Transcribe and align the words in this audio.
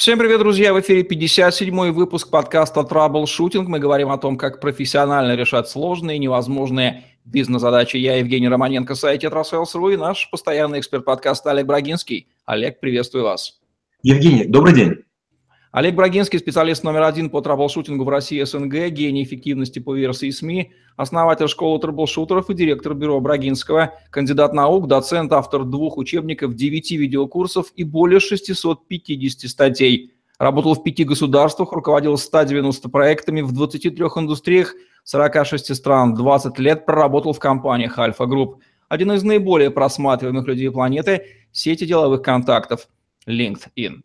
Всем 0.00 0.18
привет, 0.18 0.38
друзья! 0.38 0.72
В 0.72 0.80
эфире 0.80 1.02
57-й 1.02 1.90
выпуск 1.90 2.30
подкаста 2.30 2.84
«Траблшутинг». 2.84 3.68
Мы 3.68 3.78
говорим 3.78 4.08
о 4.08 4.16
том, 4.16 4.38
как 4.38 4.58
профессионально 4.58 5.36
решать 5.36 5.68
сложные 5.68 6.16
и 6.16 6.20
невозможные 6.20 7.04
бизнес-задачи. 7.26 7.98
Я 7.98 8.16
Евгений 8.16 8.48
Романенко, 8.48 8.94
сайт 8.94 9.20
«Тетрасейлс.ру» 9.20 9.90
и 9.90 9.98
наш 9.98 10.30
постоянный 10.30 10.80
эксперт 10.80 11.04
подкаста 11.04 11.50
Олег 11.50 11.66
Брагинский. 11.66 12.28
Олег, 12.46 12.80
приветствую 12.80 13.24
вас. 13.24 13.60
Евгений, 14.02 14.46
добрый 14.46 14.74
день. 14.74 15.04
Олег 15.72 15.94
Брагинский, 15.94 16.40
специалист 16.40 16.82
номер 16.82 17.04
один 17.04 17.30
по 17.30 17.40
траблшутингу 17.40 18.02
в 18.02 18.08
России 18.08 18.42
СНГ, 18.42 18.88
гений 18.88 19.22
эффективности 19.22 19.78
по 19.78 19.94
версии 19.94 20.28
СМИ, 20.30 20.72
основатель 20.96 21.46
школы 21.46 21.78
траблшутеров 21.78 22.50
и 22.50 22.54
директор 22.54 22.92
бюро 22.92 23.20
Брагинского, 23.20 23.94
кандидат 24.10 24.52
наук, 24.52 24.88
доцент, 24.88 25.32
автор 25.32 25.62
двух 25.62 25.96
учебников, 25.96 26.54
девяти 26.54 26.96
видеокурсов 26.96 27.70
и 27.76 27.84
более 27.84 28.18
650 28.18 29.48
статей. 29.48 30.12
Работал 30.40 30.74
в 30.74 30.82
пяти 30.82 31.04
государствах, 31.04 31.70
руководил 31.70 32.18
190 32.18 32.88
проектами 32.88 33.40
в 33.40 33.52
23 33.52 34.06
индустриях 34.16 34.74
46 35.04 35.76
стран, 35.76 36.14
20 36.14 36.58
лет 36.58 36.84
проработал 36.84 37.32
в 37.32 37.38
компаниях 37.38 37.96
Альфа 37.96 38.26
Групп. 38.26 38.60
Один 38.88 39.12
из 39.12 39.22
наиболее 39.22 39.70
просматриваемых 39.70 40.48
людей 40.48 40.68
планеты– 40.72 41.26
сети 41.52 41.86
деловых 41.86 42.22
контактов 42.22 42.88
LinkedIn. 43.28 44.00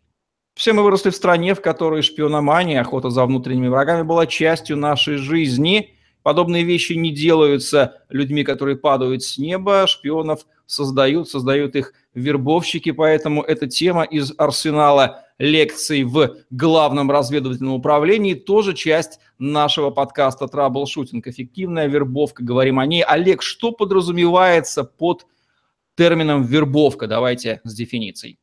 Все 0.56 0.72
мы 0.72 0.84
выросли 0.84 1.10
в 1.10 1.16
стране, 1.16 1.54
в 1.54 1.62
которой 1.62 2.02
шпиономания, 2.02 2.80
охота 2.80 3.10
за 3.10 3.26
внутренними 3.26 3.68
врагами 3.68 4.04
была 4.04 4.26
частью 4.26 4.78
нашей 4.78 5.18
жизни. 5.18 5.96
Подобные 6.24 6.64
вещи 6.64 6.94
не 6.94 7.12
делаются 7.12 8.02
людьми, 8.10 8.46
которые 8.46 8.78
падают 8.78 9.22
с 9.22 9.38
неба. 9.38 9.86
Шпионов 9.86 10.46
создают, 10.66 11.30
создают 11.30 11.76
их 11.76 11.94
вербовщики, 12.14 12.92
поэтому 12.92 13.44
эта 13.44 13.68
тема 13.68 14.04
из 14.04 14.34
арсенала 14.38 15.26
лекций 15.38 16.04
в 16.04 16.38
главном 16.52 17.12
разведывательном 17.12 17.74
управлении 17.74 18.34
тоже 18.34 18.74
часть 18.74 19.20
нашего 19.38 19.90
подкаста 19.90 20.48
«Траблшутинг». 20.48 21.28
Эффективная 21.28 21.88
вербовка, 21.88 22.46
говорим 22.46 22.80
о 22.80 22.86
ней. 22.86 23.04
Олег, 23.04 23.42
что 23.42 23.74
подразумевается 23.74 24.86
под 24.86 25.28
термином 25.98 26.44
«вербовка»? 26.44 27.08
Давайте 27.08 27.60
с 27.66 27.76
дефиницией. 27.76 28.40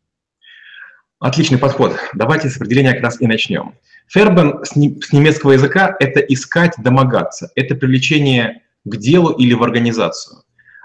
Отличный 1.22 1.56
подход. 1.56 1.96
Давайте 2.14 2.48
с 2.48 2.56
определения 2.56 2.94
как 2.94 3.04
раз 3.04 3.20
и 3.20 3.28
начнем. 3.28 3.74
Фербен 4.08 4.64
с 4.64 4.74
немецкого 4.74 5.52
языка– 5.52 5.94
это 6.00 6.18
искать, 6.18 6.74
домогаться. 6.78 7.52
Это 7.54 7.76
привлечение 7.76 8.62
к 8.84 8.96
делу 8.96 9.30
или 9.30 9.54
в 9.54 9.62
организацию. 9.62 10.38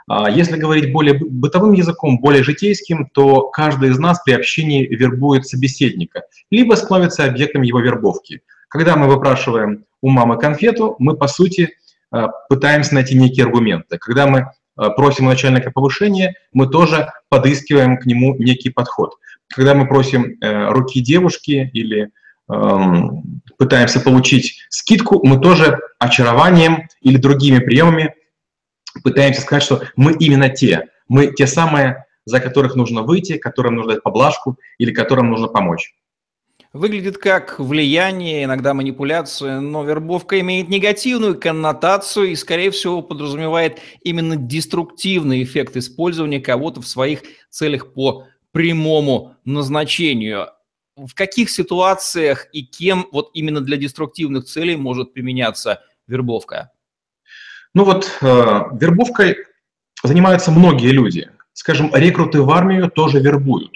А 0.07 0.29
если 0.29 0.55
говорить 0.55 0.93
более 0.93 1.15
бытовым 1.15 1.73
языком, 1.73 2.19
более 2.19 2.43
житейским, 2.43 3.09
то 3.11 3.49
каждый 3.49 3.89
из 3.89 3.97
нас 3.97 4.21
при 4.23 4.33
общении 4.33 4.85
вербует 4.85 5.47
собеседника, 5.47 6.21
либо 6.51 6.75
становится 6.75 7.25
объектом 7.25 7.63
его 7.63 7.79
вербовки. 7.79 8.41
Когда 8.67 8.95
мы 8.95 9.07
выпрашиваем 9.07 9.85
у 10.03 10.09
мамы 10.09 10.37
конфету, 10.37 10.95
мы, 10.99 11.17
по 11.17 11.27
сути, 11.27 11.71
а, 12.11 12.27
пытаемся 12.47 12.93
найти 12.93 13.15
некие 13.15 13.47
аргументы. 13.47 13.97
Когда 13.97 14.27
мы 14.27 14.51
а, 14.75 14.91
просим 14.91 15.25
у 15.25 15.29
начальника 15.29 15.71
повышения, 15.71 16.35
мы 16.53 16.69
тоже 16.69 17.11
подыскиваем 17.29 17.97
к 17.97 18.05
нему 18.05 18.35
некий 18.35 18.69
подход 18.69 19.15
когда 19.49 19.73
мы 19.73 19.87
просим 19.87 20.37
э, 20.41 20.69
руки 20.69 21.01
девушки 21.01 21.69
или 21.73 22.09
э, 22.49 22.79
пытаемся 23.57 23.99
получить 23.99 24.65
скидку, 24.69 25.25
мы 25.25 25.39
тоже 25.39 25.79
очарованием 25.99 26.87
или 27.01 27.17
другими 27.17 27.59
приемами 27.59 28.13
пытаемся 29.03 29.41
сказать, 29.41 29.63
что 29.63 29.83
мы 29.95 30.13
именно 30.13 30.49
те, 30.49 30.89
мы 31.07 31.27
те 31.27 31.47
самые, 31.47 32.05
за 32.25 32.39
которых 32.39 32.75
нужно 32.75 33.03
выйти, 33.03 33.37
которым 33.37 33.75
нужно 33.75 33.93
дать 33.93 34.03
поблажку 34.03 34.57
или 34.77 34.91
которым 34.91 35.29
нужно 35.29 35.47
помочь. 35.47 35.93
Выглядит 36.73 37.17
как 37.17 37.59
влияние, 37.59 38.43
иногда 38.43 38.73
манипуляция, 38.73 39.61
но 39.61 39.83
вербовка 39.83 40.39
имеет 40.41 40.67
негативную 40.67 41.39
коннотацию 41.39 42.27
и, 42.27 42.35
скорее 42.35 42.71
всего, 42.71 43.01
подразумевает 43.01 43.79
именно 44.03 44.35
деструктивный 44.35 45.43
эффект 45.43 45.77
использования 45.77 46.41
кого-то 46.41 46.81
в 46.81 46.87
своих 46.87 47.21
целях 47.49 47.93
по 47.93 48.25
прямому 48.51 49.35
назначению. 49.45 50.49
В 50.95 51.13
каких 51.13 51.49
ситуациях 51.49 52.47
и 52.53 52.63
кем 52.63 53.07
вот 53.11 53.29
именно 53.33 53.61
для 53.61 53.77
деструктивных 53.77 54.45
целей 54.45 54.75
может 54.75 55.13
применяться 55.13 55.81
вербовка? 56.07 56.71
Ну 57.73 57.83
вот 57.83 58.11
э, 58.21 58.25
вербовкой 58.73 59.37
занимаются 60.03 60.51
многие 60.51 60.89
люди. 60.89 61.29
Скажем, 61.53 61.91
рекруты 61.93 62.41
в 62.41 62.49
армию 62.49 62.89
тоже 62.89 63.19
вербуют. 63.19 63.75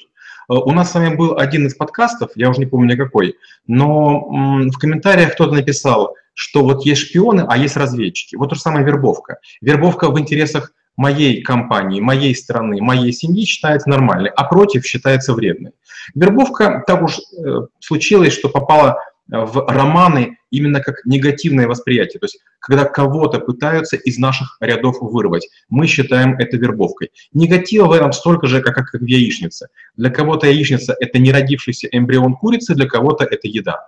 Э, 0.50 0.54
у 0.54 0.72
нас 0.72 0.92
с 0.92 0.96
вами 0.96 1.16
был 1.16 1.38
один 1.38 1.68
из 1.68 1.76
подкастов, 1.76 2.32
я 2.36 2.50
уже 2.50 2.59
не 2.59 2.66
помню 2.66 2.98
какой, 2.98 3.36
но 3.68 4.22
в 4.30 4.78
комментариях 4.80 5.34
кто-то 5.34 5.53
написал, 5.53 6.16
что 6.34 6.64
вот 6.64 6.86
есть 6.86 7.02
шпионы, 7.02 7.46
а 7.48 7.58
есть 7.58 7.76
разведчики. 7.76 8.36
Вот 8.36 8.50
то 8.50 8.56
же 8.56 8.62
самое 8.62 8.86
вербовка. 8.86 9.38
Вербовка 9.62 10.09
в 10.09 10.20
интересах 10.20 10.74
моей 11.02 11.42
компании, 11.42 12.00
моей 12.00 12.36
страны, 12.36 12.82
моей 12.82 13.12
семьи 13.12 13.44
считается 13.46 13.90
нормальной, 13.90 14.30
а 14.30 14.44
против 14.44 14.86
считается 14.86 15.34
вредной. 15.34 15.72
Вербовка 16.16 16.84
так 16.86 17.02
уж 17.02 17.18
э, 17.18 17.68
случилось, 17.80 18.34
что 18.34 18.50
попала 18.50 18.98
в 19.32 19.66
романы 19.68 20.38
именно 20.52 20.82
как 20.82 21.06
негативное 21.06 21.68
восприятие. 21.68 22.20
То 22.20 22.26
есть, 22.26 22.40
когда 22.60 22.84
кого-то 22.84 23.40
пытаются 23.40 23.96
из 23.96 24.18
наших 24.18 24.58
рядов 24.60 24.98
вырвать, 25.00 25.48
мы 25.70 25.88
считаем 25.88 26.36
это 26.38 26.58
вербовкой. 26.58 27.12
Негатива 27.34 27.88
в 27.88 27.94
этом 27.94 28.12
столько 28.12 28.48
же, 28.48 28.62
как, 28.62 28.76
как 28.76 29.02
в 29.02 29.06
яичнице. 29.06 29.70
Для 29.96 30.10
кого-то 30.10 30.48
яичница– 30.48 30.96
это 31.00 31.18
не 31.18 31.32
родившийся 31.32 31.88
эмбрион 31.92 32.36
курицы, 32.36 32.76
для 32.76 32.88
кого-то 32.88 33.24
это 33.24 33.48
еда. 33.48 33.88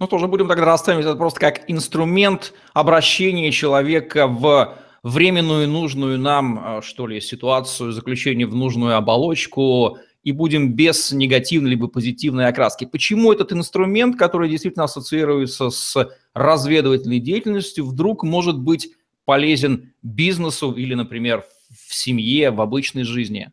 Ну, 0.00 0.06
тоже 0.08 0.26
будем 0.26 0.48
тогда 0.48 0.64
расценивать 0.64 1.06
это 1.06 1.16
просто 1.16 1.40
как 1.40 1.60
инструмент 1.68 2.52
обращения 2.74 3.52
человека 3.52 4.26
в 4.26 4.74
временную 5.08 5.68
нужную 5.68 6.18
нам, 6.18 6.60
а, 6.62 6.82
что 6.82 7.06
ли, 7.06 7.20
ситуацию 7.20 7.92
заключения 7.92 8.46
в 8.46 8.54
нужную 8.54 8.96
оболочку 8.96 9.98
и 10.22 10.32
будем 10.32 10.74
без 10.74 11.12
негативной 11.12 11.70
либо 11.70 11.88
позитивной 11.88 12.46
окраски. 12.46 12.84
Почему 12.84 13.32
этот 13.32 13.52
инструмент, 13.52 14.16
который 14.16 14.50
действительно 14.50 14.84
ассоциируется 14.84 15.70
с 15.70 15.96
разведывательной 16.34 17.20
деятельностью, 17.20 17.86
вдруг 17.86 18.22
может 18.24 18.58
быть 18.58 18.90
полезен 19.24 19.92
бизнесу 20.02 20.72
или, 20.72 20.94
например, 20.94 21.44
в 21.70 21.94
семье, 21.94 22.50
в 22.50 22.60
обычной 22.60 23.04
жизни? 23.04 23.50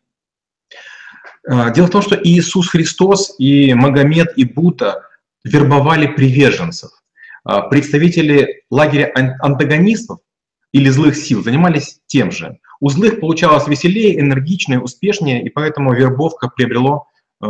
А, 1.48 1.70
дело 1.70 1.86
в 1.86 1.90
том, 1.90 2.02
что 2.02 2.18
Иисус 2.22 2.68
Христос 2.68 3.34
и 3.38 3.72
Магомед 3.74 4.36
и 4.36 4.44
Бута 4.44 5.02
вербовали 5.44 6.08
приверженцев. 6.08 6.90
А, 7.44 7.62
представители 7.62 8.64
лагеря 8.70 9.12
антагонистов 9.14 10.18
или 10.76 10.90
злых 10.90 11.16
сил 11.16 11.42
занимались 11.42 12.00
тем 12.06 12.30
же. 12.30 12.58
У 12.80 12.90
злых 12.90 13.20
получалось 13.20 13.66
веселее, 13.66 14.20
энергичнее, 14.20 14.78
успешнее, 14.78 15.42
и 15.42 15.48
поэтому 15.48 15.94
вербовка 15.94 16.50
приобрело 16.54 17.06
э, 17.42 17.46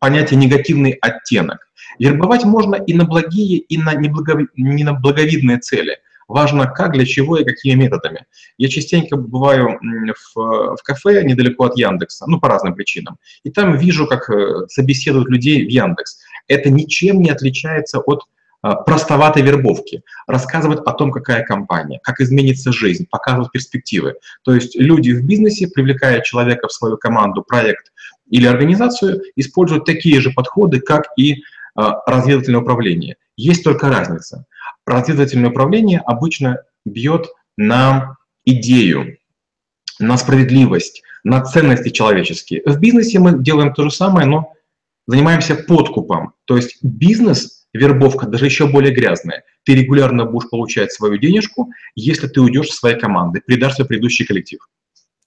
понятие 0.00 0.40
негативный 0.40 0.90
оттенок. 0.90 1.58
Вербовать 2.00 2.44
можно 2.44 2.74
и 2.74 2.92
на 2.92 3.04
благие, 3.04 3.58
и 3.58 3.78
на 3.78 3.94
неблагови... 3.94 4.48
не 4.56 4.82
на 4.82 4.94
благовидные 4.94 5.58
цели. 5.58 5.98
Важно 6.26 6.66
как, 6.66 6.94
для 6.94 7.06
чего 7.06 7.36
и 7.36 7.44
какими 7.44 7.84
методами. 7.84 8.26
Я 8.58 8.68
частенько 8.68 9.16
бываю 9.16 9.78
в, 10.34 10.76
в 10.76 10.82
кафе 10.82 11.22
недалеко 11.22 11.66
от 11.66 11.78
Яндекса, 11.78 12.24
ну, 12.26 12.40
по 12.40 12.48
разным 12.48 12.74
причинам, 12.74 13.18
и 13.44 13.50
там 13.50 13.78
вижу, 13.78 14.08
как 14.08 14.28
э, 14.28 14.66
собеседуют 14.66 15.28
людей 15.28 15.64
в 15.64 15.68
Яндекс. 15.68 16.18
Это 16.48 16.68
ничем 16.68 17.22
не 17.22 17.30
отличается 17.30 18.00
от 18.00 18.22
простоватой 18.74 19.42
вербовки, 19.42 20.02
рассказывать 20.26 20.80
о 20.80 20.92
том, 20.92 21.12
какая 21.12 21.44
компания, 21.44 22.00
как 22.02 22.20
изменится 22.20 22.72
жизнь, 22.72 23.06
показывать 23.10 23.52
перспективы. 23.52 24.14
То 24.42 24.54
есть 24.54 24.74
люди 24.76 25.10
в 25.10 25.24
бизнесе, 25.24 25.68
привлекая 25.68 26.20
человека 26.20 26.68
в 26.68 26.72
свою 26.72 26.96
команду, 26.96 27.42
проект 27.42 27.92
или 28.30 28.46
организацию, 28.46 29.22
используют 29.36 29.84
такие 29.84 30.20
же 30.20 30.30
подходы, 30.30 30.80
как 30.80 31.06
и 31.16 31.34
э, 31.34 31.36
разведывательное 32.06 32.60
управление. 32.60 33.16
Есть 33.36 33.64
только 33.64 33.88
разница. 33.88 34.46
Разведывательное 34.86 35.50
управление 35.50 36.00
обычно 36.00 36.62
бьет 36.84 37.26
на 37.56 38.16
идею, 38.44 39.18
на 39.98 40.16
справедливость, 40.16 41.02
на 41.24 41.42
ценности 41.42 41.90
человеческие. 41.90 42.62
В 42.64 42.78
бизнесе 42.78 43.18
мы 43.18 43.42
делаем 43.42 43.72
то 43.72 43.84
же 43.84 43.90
самое, 43.90 44.26
но 44.26 44.52
занимаемся 45.06 45.56
подкупом. 45.56 46.32
То 46.44 46.56
есть 46.56 46.78
бизнес 46.82 47.55
вербовка 47.76 48.26
даже 48.26 48.46
еще 48.46 48.66
более 48.66 48.92
грязная. 48.92 49.44
Ты 49.64 49.74
регулярно 49.74 50.24
будешь 50.24 50.48
получать 50.50 50.92
свою 50.92 51.18
денежку, 51.18 51.70
если 51.94 52.26
ты 52.26 52.40
уйдешь 52.40 52.68
со 52.70 52.76
своей 52.76 52.98
команды, 52.98 53.40
предашь 53.44 53.74
свой 53.74 53.86
предыдущий 53.86 54.26
коллектив. 54.26 54.60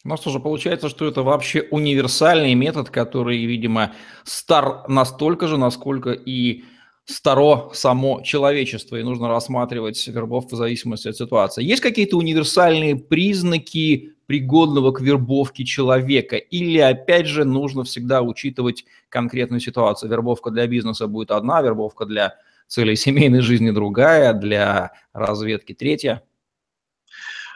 Ну 0.05 0.15
что 0.15 0.29
же, 0.29 0.39
получается, 0.39 0.87
что 0.87 1.05
это 1.07 1.23
вообще 1.23 1.67
универсальный 1.71 2.53
метод, 2.53 2.89
который, 2.89 3.45
видимо, 3.45 3.93
стар 4.23 4.87
настолько 4.87 5.47
же, 5.47 5.57
насколько 5.57 6.11
и 6.11 6.63
старо 7.09 7.71
само 7.73 8.21
человечество, 8.21 8.95
и 8.95 9.03
нужно 9.03 9.27
рассматривать 9.27 10.07
вербовку 10.07 10.56
в 10.56 10.57
зависимости 10.57 11.07
от 11.07 11.17
ситуации. 11.17 11.63
Есть 11.63 11.81
какие-то 11.81 12.17
универсальные 12.17 12.97
признаки 12.97 14.13
пригодного 14.27 14.91
к 14.91 15.01
вербовке 15.01 15.65
человека? 15.65 16.35
Или, 16.35 16.77
опять 16.77 17.25
же, 17.25 17.45
нужно 17.45 17.83
всегда 17.83 18.21
учитывать 18.21 18.85
конкретную 19.09 19.59
ситуацию? 19.59 20.09
Вербовка 20.11 20.51
для 20.51 20.67
бизнеса 20.67 21.07
будет 21.07 21.31
одна, 21.31 21.61
вербовка 21.61 22.06
для 22.06 22.35
целей 22.67 22.95
семейной 22.95 23.41
жизни 23.41 23.71
другая, 23.71 24.33
для 24.33 24.91
разведки 25.11 25.73
третья? 25.73 26.21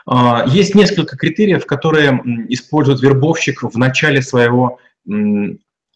А, 0.07 0.45
есть 0.47 0.73
несколько 0.73 1.15
критериев, 1.15 1.67
которые 1.67 2.19
использует 2.49 3.01
вербовщик 3.01 3.61
в 3.61 3.77
начале 3.77 4.23
своего 4.23 4.79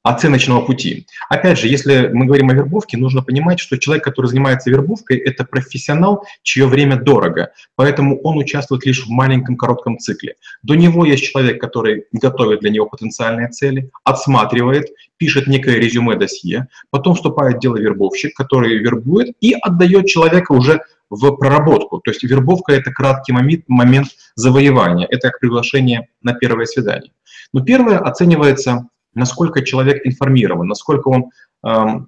оценочного 0.09 0.62
пути. 0.62 1.06
Опять 1.30 1.59
же, 1.59 1.68
если 1.68 2.09
мы 2.13 2.25
говорим 2.25 2.50
о 2.50 2.54
вербовке, 2.54 2.98
нужно 2.98 3.21
понимать, 3.21 3.59
что 3.59 3.77
человек, 3.77 4.04
который 4.04 4.27
занимается 4.27 4.69
вербовкой, 4.69 5.18
это 5.18 5.44
профессионал, 5.44 6.25
чье 6.44 6.65
время 6.65 6.95
дорого, 6.95 7.51
поэтому 7.75 8.19
он 8.21 8.38
участвует 8.38 8.86
лишь 8.86 9.06
в 9.06 9.09
маленьком 9.09 9.57
коротком 9.57 9.98
цикле. 10.00 10.36
До 10.63 10.75
него 10.75 11.06
есть 11.06 11.24
человек, 11.24 11.59
который 11.59 12.06
готовит 12.12 12.62
для 12.62 12.69
него 12.69 12.86
потенциальные 12.86 13.50
цели, 13.50 13.89
отсматривает, 14.04 14.88
пишет 15.18 15.48
некое 15.48 15.75
резюме 15.75 16.15
досье, 16.15 16.68
потом 16.89 17.15
вступает 17.15 17.57
в 17.57 17.59
дело 17.59 17.77
вербовщик, 17.77 18.36
который 18.36 18.77
вербует 18.77 19.36
и 19.42 19.56
отдает 19.62 20.07
человека 20.07 20.51
уже 20.54 20.81
в 21.09 21.31
проработку. 21.36 22.00
То 22.00 22.12
есть 22.12 22.24
вербовка– 22.24 22.71
это 22.74 22.92
краткий 22.92 23.31
момент, 23.31 23.63
момент 23.68 24.07
завоевания, 24.36 25.07
это 25.09 25.30
как 25.30 25.39
приглашение 25.39 26.09
на 26.21 26.33
первое 26.33 26.65
свидание. 26.65 27.12
Но 27.54 27.62
первое 27.62 28.00
оценивается 28.00 28.88
насколько 29.18 29.62
человек 29.62 30.06
информирован, 30.06 30.68
насколько 30.68 31.10
он 31.10 31.31
э, 31.66 32.02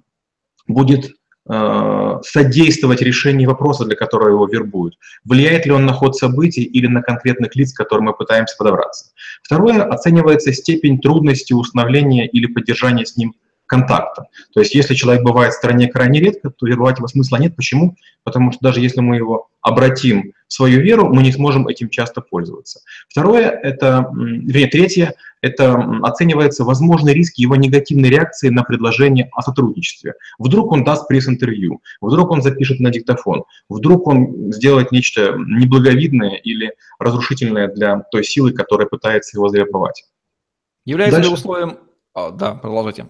будет 0.66 1.10
э, 1.48 2.18
содействовать 2.22 3.02
решению 3.02 3.48
вопроса, 3.48 3.84
для 3.84 3.96
которого 3.96 4.28
его 4.28 4.46
вербуют. 4.46 4.96
Влияет 5.24 5.66
ли 5.66 5.72
он 5.72 5.86
на 5.86 5.92
ход 5.92 6.16
событий 6.16 6.62
или 6.62 6.86
на 6.86 7.02
конкретных 7.02 7.56
лиц, 7.56 7.72
к 7.72 7.76
которым 7.76 8.06
мы 8.06 8.14
пытаемся 8.14 8.56
подобраться. 8.56 9.10
Второе, 9.42 9.82
оценивается 9.82 10.52
степень 10.52 11.00
трудности 11.00 11.52
установления 11.52 12.26
или 12.26 12.46
поддержания 12.46 13.04
с 13.04 13.16
ним 13.16 13.34
контакта. 13.70 14.24
То 14.52 14.60
есть 14.60 14.74
если 14.74 14.94
человек 14.94 15.22
бывает 15.22 15.52
в 15.52 15.56
стране 15.56 15.86
крайне 15.86 16.18
редко, 16.18 16.50
то 16.50 16.66
вербовать 16.66 16.98
его 16.98 17.06
смысла 17.06 17.36
нет. 17.36 17.54
Почему? 17.54 17.94
Потому 18.24 18.50
что 18.50 18.60
даже 18.62 18.80
если 18.80 19.00
мы 19.00 19.14
его 19.14 19.48
обратим 19.60 20.32
в 20.48 20.52
свою 20.52 20.80
веру, 20.80 21.08
мы 21.14 21.22
не 21.22 21.30
сможем 21.30 21.68
этим 21.68 21.88
часто 21.88 22.20
пользоваться. 22.20 22.80
Второе, 23.08 23.48
это, 23.48 24.10
вернее, 24.12 24.66
третье, 24.66 25.14
это 25.40 25.74
оценивается 26.02 26.64
возможный 26.64 27.14
риск 27.14 27.38
его 27.38 27.54
негативной 27.54 28.08
реакции 28.08 28.48
на 28.48 28.64
предложение 28.64 29.30
о 29.32 29.40
сотрудничестве. 29.40 30.14
Вдруг 30.40 30.72
он 30.72 30.82
даст 30.82 31.06
пресс-интервью, 31.06 31.80
вдруг 32.00 32.32
он 32.32 32.42
запишет 32.42 32.80
на 32.80 32.90
диктофон, 32.90 33.44
вдруг 33.68 34.08
он 34.08 34.52
сделает 34.52 34.90
нечто 34.90 35.36
неблаговидное 35.36 36.34
или 36.34 36.72
разрушительное 36.98 37.68
для 37.68 38.00
той 38.10 38.24
силы, 38.24 38.52
которая 38.52 38.88
пытается 38.88 39.36
его 39.36 39.48
завербовать. 39.48 40.06
Является 40.84 41.18
Дальше... 41.18 41.30
ли 41.30 41.34
условием... 41.34 41.78
А, 42.14 42.32
да, 42.32 42.54
продолжайте. 42.54 43.06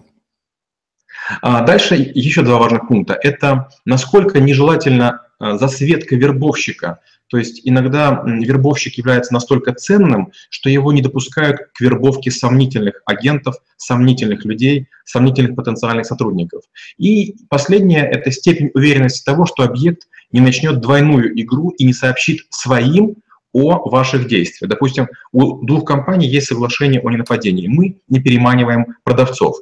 А 1.41 1.61
дальше 1.61 1.95
еще 1.95 2.41
два 2.41 2.57
важных 2.57 2.87
пункта. 2.87 3.17
Это 3.21 3.69
насколько 3.85 4.39
нежелательно 4.39 5.21
а, 5.39 5.57
засветка 5.57 6.15
вербовщика. 6.15 6.99
То 7.27 7.37
есть 7.37 7.61
иногда 7.63 8.23
вербовщик 8.25 8.95
является 8.97 9.33
настолько 9.33 9.73
ценным, 9.73 10.33
что 10.49 10.69
его 10.69 10.91
не 10.91 11.01
допускают 11.01 11.69
к 11.73 11.79
вербовке 11.79 12.29
сомнительных 12.29 13.01
агентов, 13.05 13.55
сомнительных 13.77 14.43
людей, 14.43 14.89
сомнительных 15.05 15.55
потенциальных 15.55 16.05
сотрудников. 16.05 16.63
И 16.97 17.35
последнее– 17.49 18.05
это 18.11 18.31
степень 18.31 18.69
уверенности 18.73 19.23
того, 19.23 19.45
что 19.45 19.63
объект 19.63 20.07
не 20.33 20.41
начнет 20.41 20.81
двойную 20.81 21.39
игру 21.41 21.69
и 21.69 21.85
не 21.85 21.93
сообщит 21.93 22.41
своим 22.49 23.15
о 23.53 23.89
ваших 23.89 24.27
действиях. 24.27 24.69
Допустим, 24.69 25.07
у 25.31 25.65
двух 25.65 25.85
компаний 25.85 26.27
есть 26.27 26.47
соглашение 26.47 27.01
о 27.01 27.09
ненападении. 27.09 27.67
Мы 27.67 27.97
не 28.09 28.19
переманиваем 28.19 28.95
продавцов. 29.03 29.57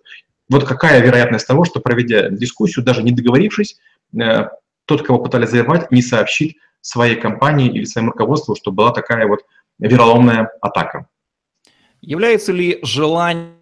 Вот 0.50 0.66
какая 0.66 1.02
вероятность 1.02 1.48
того, 1.48 1.64
что, 1.64 1.80
проведя 1.80 2.30
дискуссию, 2.30 2.84
даже 2.84 3.04
не 3.04 3.12
договорившись, 3.12 3.78
э, 4.20 4.48
тот, 4.86 5.06
кого 5.06 5.20
пытались 5.20 5.50
завербовать, 5.50 5.92
не 5.92 6.02
сообщит 6.02 6.58
своей 6.82 7.16
компании 7.16 7.70
или 7.70 7.86
своему 7.86 8.12
руководству, 8.12 8.56
что 8.56 8.72
была 8.72 8.92
такая 8.92 9.28
вот 9.28 9.46
вероломная 9.78 10.52
атака. 10.62 11.08
Является 12.02 12.52
ли 12.52 12.80
желание 12.82 13.60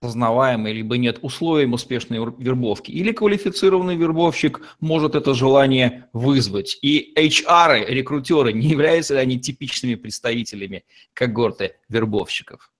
познаваемый, 0.00 0.72
либо 0.72 0.96
нет 0.96 1.20
условием 1.22 1.74
успешной 1.74 2.18
вербовки, 2.38 2.90
или 2.90 3.12
квалифицированный 3.12 3.94
вербовщик 3.94 4.60
может 4.80 5.14
это 5.14 5.32
желание 5.32 6.08
вызвать. 6.12 6.76
И 6.82 7.14
HR, 7.16 7.86
рекрутеры, 7.86 8.52
не 8.52 8.66
являются 8.68 9.14
ли 9.14 9.20
они 9.20 9.38
типичными 9.38 9.94
представителями 9.94 10.84
когорты 11.14 11.76
вербовщиков? 11.88 12.72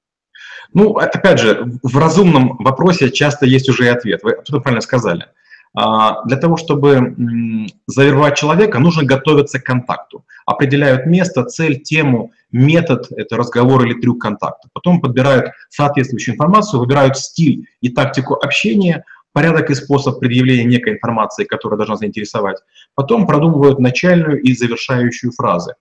Ну, 0.75 0.97
опять 0.97 1.39
же, 1.39 1.71
в 1.83 1.99
разумном 1.99 2.57
вопросе 2.59 3.11
часто 3.11 3.47
есть 3.47 3.69
уже 3.69 3.87
и 3.87 3.89
ответ. 3.89 4.23
Вы 4.23 4.33
абсолютно 4.33 4.63
правильно 4.63 4.81
сказали. 4.81 5.27
А, 5.75 6.23
для 6.25 6.37
того, 6.37 6.57
чтобы 6.57 7.67
завербовать 7.87 8.37
человека, 8.37 8.79
нужно 8.79 9.05
готовиться 9.05 9.59
к 9.59 9.65
контакту. 9.65 10.25
Определяют 10.45 11.07
место, 11.07 11.45
цель, 11.45 11.81
тему, 11.81 12.33
метод, 12.51 13.07
это 13.17 13.37
разговор 13.37 13.85
или 13.85 13.99
трюк 13.99 14.21
контакта. 14.21 14.69
Потом 14.73 15.01
подбирают 15.01 15.53
соответствующую 15.71 16.35
информацию, 16.35 16.81
выбирают 16.81 17.17
стиль 17.17 17.67
и 17.81 17.89
тактику 17.89 18.35
общения, 18.35 19.05
порядок 19.33 19.71
и 19.71 19.75
способ 19.75 20.21
предъявления 20.21 20.65
некой 20.65 20.95
информации, 20.95 21.45
которая 21.45 21.79
должна 21.79 21.97
заинтересовать. 21.97 22.59
Потом 22.95 23.27
продумывают 23.27 23.79
начальную 23.79 24.43
и 24.43 24.55
завершающую 24.55 25.33
фразы 25.33 25.75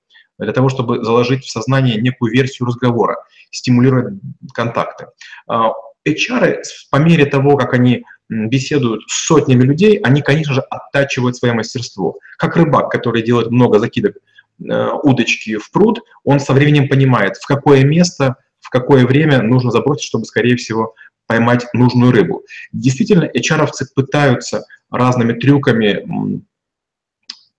для 0.45 0.53
того, 0.53 0.69
чтобы 0.69 1.03
заложить 1.03 1.45
в 1.45 1.51
сознание 1.51 2.01
некую 2.01 2.31
версию 2.31 2.67
разговора, 2.67 3.17
стимулировать 3.51 4.15
контакты. 4.53 5.07
А, 5.47 5.71
HR 6.07 6.57
по 6.89 6.97
мере 6.97 7.25
того, 7.25 7.57
как 7.57 7.73
они 7.73 8.03
беседуют 8.29 9.03
с 9.07 9.25
сотнями 9.27 9.63
людей, 9.63 9.97
они, 9.97 10.21
конечно 10.21 10.53
же, 10.53 10.61
оттачивают 10.61 11.35
свое 11.35 11.53
мастерство. 11.53 12.17
Как 12.37 12.55
рыбак, 12.55 12.89
который 12.89 13.21
делает 13.21 13.51
много 13.51 13.77
закидок 13.77 14.15
э, 14.15 14.89
удочки 15.03 15.57
в 15.57 15.69
пруд, 15.69 15.99
он 16.23 16.39
со 16.39 16.53
временем 16.53 16.87
понимает, 16.87 17.35
в 17.37 17.45
какое 17.45 17.83
место, 17.83 18.37
в 18.59 18.69
какое 18.69 19.05
время 19.05 19.41
нужно 19.41 19.69
забросить, 19.69 20.05
чтобы, 20.05 20.25
скорее 20.25 20.55
всего, 20.55 20.95
поймать 21.27 21.67
нужную 21.73 22.11
рыбу. 22.11 22.43
Действительно, 22.71 23.25
hr 23.25 23.69
пытаются 23.93 24.65
разными 24.89 25.33
трюками 25.33 26.43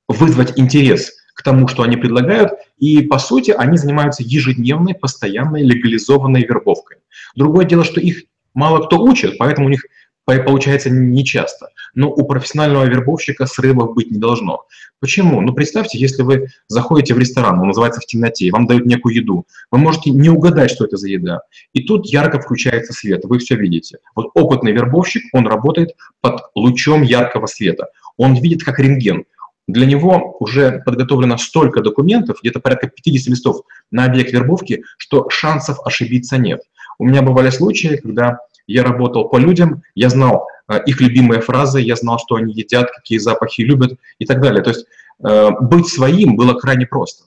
вызвать 0.09 0.59
интерес 0.59 1.13
к 1.35 1.43
тому, 1.43 1.69
что 1.69 1.83
они 1.83 1.97
предлагают, 1.97 2.53
и, 2.83 3.01
по 3.01 3.19
сути, 3.21 3.53
они 3.53 3.79
занимаются 3.79 4.25
ежедневной, 4.25 4.95
постоянной, 4.95 5.63
легализованной 5.63 6.43
вербовкой. 6.43 6.97
Другое 7.37 7.65
дело, 7.65 7.85
что 7.85 8.01
их 8.01 8.25
мало 8.55 8.85
кто 8.85 9.01
учит, 9.01 9.39
поэтому 9.39 9.69
у 9.69 9.71
них 9.71 9.85
получается 10.25 10.91
нечасто. 10.91 11.69
Но 11.95 12.11
у 12.11 12.27
профессионального 12.27 12.85
вербовщика 12.85 13.47
срывов 13.47 13.95
быть 13.95 14.11
не 14.11 14.19
должно. 14.19 14.65
Почему? 14.99 15.41
Ну, 15.41 15.53
представьте, 15.53 15.97
если 15.97 16.23
вы 16.25 16.49
заходите 16.67 17.15
в 17.15 17.19
ресторан, 17.21 17.61
он 17.61 17.69
называется 17.69 18.01
в 18.01 18.07
темноте, 18.07 18.47
и 18.47 18.51
вам 18.51 18.67
дают 18.67 18.85
некую 18.85 19.15
еду, 19.15 19.47
вы 19.71 19.79
можете 19.79 20.11
не 20.11 20.29
угадать, 20.29 20.73
что 20.73 20.85
это 20.85 20.97
за 20.97 21.07
еда. 21.07 21.43
И 21.73 21.85
тут 21.85 22.07
ярко 22.07 22.41
включается 22.41 22.93
свет, 22.93 23.25
вы 23.25 23.39
все 23.39 23.55
видите. 23.55 23.99
Вот 24.17 24.31
опытный 24.35 24.73
вербовщик, 24.73 25.23
он 25.33 25.47
работает 25.47 25.91
под 26.21 26.41
лучом 26.57 27.03
яркого 27.03 27.47
света. 27.47 27.91
Он 28.17 28.35
видит 28.35 28.65
как 28.65 28.81
рентген. 28.81 29.25
Для 29.69 29.87
него 29.87 30.37
уже 30.41 30.83
подготовлено 30.85 31.39
столько 31.39 31.81
документов, 31.83 32.39
где-то 32.43 32.61
порядка 32.61 32.89
50 32.89 33.29
листов 33.29 33.63
на 33.91 34.05
объект 34.05 34.33
вербовки, 34.33 34.83
что 34.99 35.29
шансов 35.31 35.79
ошибиться 35.85 36.37
нет. 36.37 36.63
У 36.99 37.07
меня 37.07 37.23
бывали 37.23 37.51
случаи, 37.51 37.97
когда 38.03 38.39
я 38.67 38.83
работал 38.83 39.29
по 39.29 39.37
людям, 39.37 39.83
я 39.95 40.09
знал 40.09 40.47
э, 40.69 40.81
их 40.87 41.01
любимые 41.01 41.41
фразы, 41.41 41.81
я 41.81 41.97
знал, 41.97 42.19
что 42.19 42.37
они 42.37 42.53
едят, 42.53 42.91
какие 42.91 43.19
запахи 43.19 43.63
любят 43.63 43.99
и 44.19 44.27
так 44.27 44.41
далее. 44.41 44.63
То 44.63 44.71
есть 44.71 44.87
э, 45.25 45.51
быть 45.61 45.89
своим 45.89 46.37
было 46.37 46.55
крайне 46.55 46.87
просто. 46.87 47.25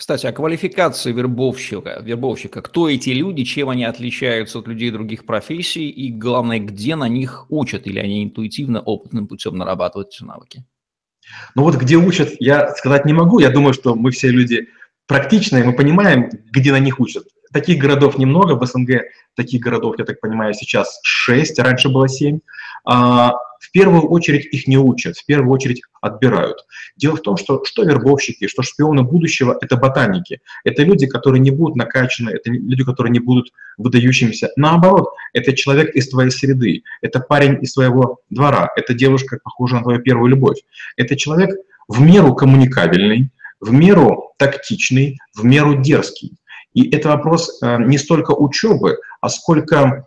Kстати, 0.00 0.26
о 0.26 0.32
квалификации 0.32 1.12
вербовщика, 1.12 2.00
вербовщика. 2.00 2.62
Кто 2.62 2.88
эти 2.88 3.10
люди, 3.10 3.44
чем 3.44 3.68
они 3.68 3.84
отличаются 3.84 4.58
от 4.58 4.66
людей 4.66 4.90
других 4.90 5.26
профессий 5.26 5.90
и, 5.90 6.10
главное, 6.10 6.58
где 6.58 6.96
на 6.96 7.06
них 7.06 7.44
учат 7.50 7.86
или 7.86 7.98
они 7.98 8.24
интуитивно, 8.24 8.80
опытным 8.80 9.26
путем 9.28 9.56
нарабатывают 9.58 10.08
эти 10.08 10.24
навыки? 10.24 10.64
Ну 11.54 11.62
вот 11.62 11.76
где 11.76 11.96
учат, 11.96 12.30
я 12.38 12.74
сказать 12.74 13.04
не 13.04 13.12
могу. 13.12 13.38
Я 13.38 13.50
думаю, 13.50 13.74
что 13.74 13.94
мы 13.94 14.10
все 14.10 14.28
люди 14.28 14.68
практичные, 15.06 15.64
мы 15.64 15.74
понимаем, 15.74 16.30
где 16.50 16.72
на 16.72 16.78
них 16.78 17.00
учат. 17.00 17.24
Таких 17.52 17.78
городов 17.78 18.16
немного, 18.16 18.54
в 18.54 18.64
СНГ 18.64 19.02
таких 19.34 19.60
городов, 19.60 19.96
я 19.98 20.04
так 20.04 20.20
понимаю, 20.20 20.54
сейчас 20.54 21.00
6, 21.02 21.58
раньше 21.58 21.88
было 21.88 22.08
7. 22.08 22.38
В 23.60 23.70
первую 23.72 24.08
очередь 24.08 24.46
их 24.46 24.66
не 24.66 24.78
учат, 24.78 25.18
в 25.18 25.26
первую 25.26 25.52
очередь 25.52 25.82
отбирают. 26.00 26.56
Дело 26.96 27.16
в 27.16 27.20
том, 27.20 27.36
что 27.36 27.62
что 27.64 27.84
вербовщики, 27.84 28.48
что 28.48 28.62
шпионы 28.62 29.02
будущего– 29.02 29.56
это 29.60 29.76
ботаники. 29.76 30.40
Это 30.64 30.82
люди, 30.82 31.06
которые 31.06 31.40
не 31.40 31.50
будут 31.50 31.76
накачаны, 31.76 32.30
это 32.30 32.50
люди, 32.50 32.82
которые 32.84 33.12
не 33.12 33.20
будут 33.20 33.52
выдающимися. 33.76 34.50
Наоборот, 34.56 35.10
это 35.34 35.52
человек 35.52 35.94
из 35.94 36.08
твоей 36.08 36.30
среды, 36.30 36.82
это 37.02 37.20
парень 37.20 37.62
из 37.62 37.72
своего 37.72 38.20
двора, 38.30 38.70
это 38.76 38.94
девушка, 38.94 39.38
похожая 39.44 39.80
на 39.80 39.84
твою 39.84 40.00
первую 40.00 40.30
любовь. 40.30 40.58
Это 40.96 41.14
человек 41.16 41.50
в 41.86 42.00
меру 42.00 42.34
коммуникабельный, 42.34 43.30
в 43.60 43.72
меру 43.72 44.32
тактичный, 44.38 45.18
в 45.36 45.44
меру 45.44 45.76
дерзкий. 45.82 46.38
И 46.72 46.90
это 46.90 47.10
вопрос 47.10 47.60
э, 47.62 47.76
не 47.84 47.98
столько 47.98 48.30
учебы, 48.32 48.98
а 49.20 49.28
сколько 49.28 50.06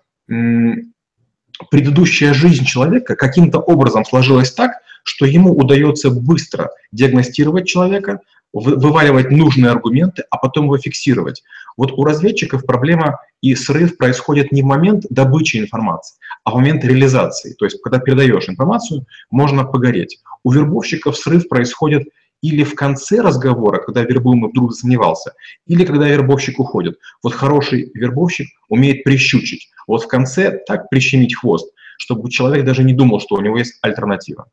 предыдущая 1.69 2.33
жизнь 2.33 2.65
человека 2.65 3.15
каким-то 3.15 3.60
образом 3.60 4.05
сложилась 4.05 4.51
так, 4.51 4.72
что 5.03 5.25
ему 5.25 5.51
удается 5.53 6.10
быстро 6.10 6.72
диагностировать 6.91 7.67
человека, 7.67 8.19
вываливать 8.53 9.31
нужные 9.31 9.72
аргументы, 9.72 10.24
а 10.29 10.38
потом 10.38 10.65
его 10.65 10.77
фиксировать. 10.77 11.43
Вот 11.75 11.91
у 11.91 12.03
разведчиков 12.03 12.65
проблема 12.65 13.19
и 13.41 13.55
срыв 13.55 13.98
происходит 13.98 14.51
не 14.51 14.62
в 14.62 14.65
момент 14.65 15.05
добычи 15.10 15.57
информации, 15.57 16.17
а 16.43 16.51
в 16.51 16.55
момент 16.55 16.86
реализации. 16.86 17.53
То 17.53 17.65
есть, 17.65 17.81
когда 17.81 18.00
передаешь 18.00 18.48
информацию, 18.48 19.05
можно 19.31 19.63
погореть. 19.63 20.19
У 20.43 20.51
вербовщиков 20.51 21.17
срыв 21.17 21.50
происходит 21.50 22.07
или 22.43 22.63
в 22.63 22.75
конце 22.75 23.21
разговора, 23.21 23.79
когда 23.79 24.03
вербуемый 24.03 24.51
вдруг 24.51 24.73
засомневался, 24.73 25.33
или 25.65 25.85
когда 25.85 26.09
вербовщик 26.09 26.59
уходит. 26.59 27.00
Вот 27.23 27.33
хороший 27.33 27.89
вербовщик 27.93 28.47
умеет 28.67 29.03
прищучить. 29.05 29.69
Вот 29.88 30.03
в 30.03 30.07
конце 30.07 30.59
так 30.67 30.89
прищемить 30.89 31.35
хвост, 31.35 31.73
чтобы 31.97 32.29
человек 32.29 32.65
даже 32.65 32.83
не 32.83 32.93
думал, 32.93 33.21
что 33.21 33.35
у 33.35 33.41
него 33.41 33.57
есть 33.57 33.79
альтернатива. 33.81 34.51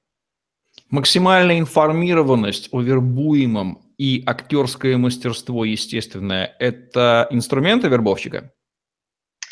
Максимальная 0.89 1.59
информированность 1.59 2.69
о 2.71 2.81
вербуемом 2.81 3.83
и 3.99 4.23
актерское 4.25 4.97
мастерство, 4.97 5.65
естественное, 5.65 6.57
это 6.61 7.27
инструменты 7.31 7.89
вербовщика? 7.89 8.53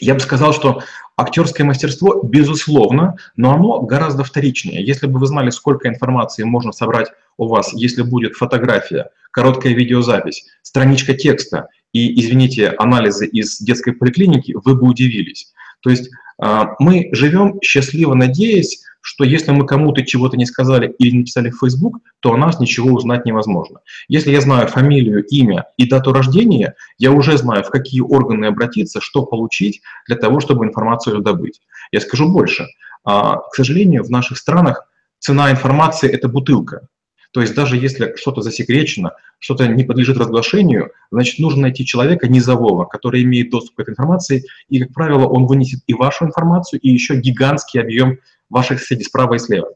Я 0.00 0.14
бы 0.14 0.20
сказал, 0.20 0.52
что 0.52 0.82
актерское 1.16 1.66
мастерство, 1.66 2.20
безусловно, 2.22 3.16
но 3.36 3.54
оно 3.54 3.80
гораздо 3.80 4.22
вторичнее. 4.24 4.84
Если 4.84 5.06
бы 5.06 5.18
вы 5.18 5.26
знали, 5.26 5.50
сколько 5.50 5.88
информации 5.88 6.44
можно 6.44 6.72
собрать 6.72 7.08
у 7.36 7.48
вас, 7.48 7.72
если 7.72 8.02
будет 8.02 8.36
фотография, 8.36 9.10
короткая 9.30 9.74
видеозапись, 9.74 10.46
страничка 10.62 11.14
текста 11.14 11.68
и, 11.92 12.20
извините, 12.20 12.68
анализы 12.78 13.26
из 13.26 13.58
детской 13.58 13.92
поликлиники, 13.92 14.54
вы 14.64 14.76
бы 14.76 14.86
удивились. 14.86 15.52
То 15.80 15.90
есть 15.90 16.10
мы 16.38 17.08
живем 17.12 17.58
счастливо, 17.62 18.14
надеясь, 18.14 18.84
что 19.00 19.24
если 19.24 19.52
мы 19.52 19.66
кому-то 19.66 20.04
чего-то 20.04 20.36
не 20.36 20.44
сказали 20.44 20.94
или 20.98 21.16
написали 21.16 21.50
в 21.50 21.58
Facebook, 21.58 21.98
то 22.20 22.32
о 22.32 22.36
нас 22.36 22.60
ничего 22.60 22.90
узнать 22.90 23.24
невозможно. 23.24 23.80
Если 24.08 24.30
я 24.30 24.40
знаю 24.40 24.68
фамилию, 24.68 25.24
имя 25.24 25.66
и 25.76 25.88
дату 25.88 26.12
рождения, 26.12 26.74
я 26.98 27.12
уже 27.12 27.38
знаю, 27.38 27.64
в 27.64 27.70
какие 27.70 28.00
органы 28.00 28.46
обратиться, 28.46 29.00
что 29.00 29.24
получить 29.24 29.80
для 30.06 30.16
того, 30.16 30.40
чтобы 30.40 30.66
информацию 30.66 31.20
добыть. 31.20 31.60
Я 31.90 32.00
скажу 32.00 32.28
больше. 32.28 32.66
А, 33.04 33.36
к 33.36 33.54
сожалению, 33.54 34.04
в 34.04 34.10
наших 34.10 34.36
странах 34.36 34.86
цена 35.18 35.50
информации– 35.50 36.10
это 36.12 36.28
бутылка. 36.28 36.88
То 37.32 37.42
есть 37.42 37.54
даже 37.54 37.76
если 37.76 38.14
что-то 38.16 38.40
засекречено, 38.40 39.12
что-то 39.38 39.66
не 39.68 39.84
подлежит 39.84 40.16
разглашению, 40.16 40.92
значит, 41.10 41.38
нужно 41.38 41.62
найти 41.62 41.84
человека 41.84 42.26
низового, 42.26 42.84
который 42.84 43.22
имеет 43.22 43.50
доступ 43.50 43.76
к 43.76 43.80
этой 43.80 43.90
информации, 43.90 44.44
и, 44.68 44.80
как 44.80 44.94
правило, 44.94 45.26
он 45.26 45.46
вынесет 45.46 45.80
и 45.86 45.94
вашу 45.94 46.24
информацию, 46.24 46.80
и 46.80 46.88
еще 46.88 47.16
гигантский 47.16 47.80
объем 47.80 48.18
ваших 48.48 48.80
соседей 48.80 49.04
справа 49.04 49.34
и 49.34 49.38
слева. 49.38 49.68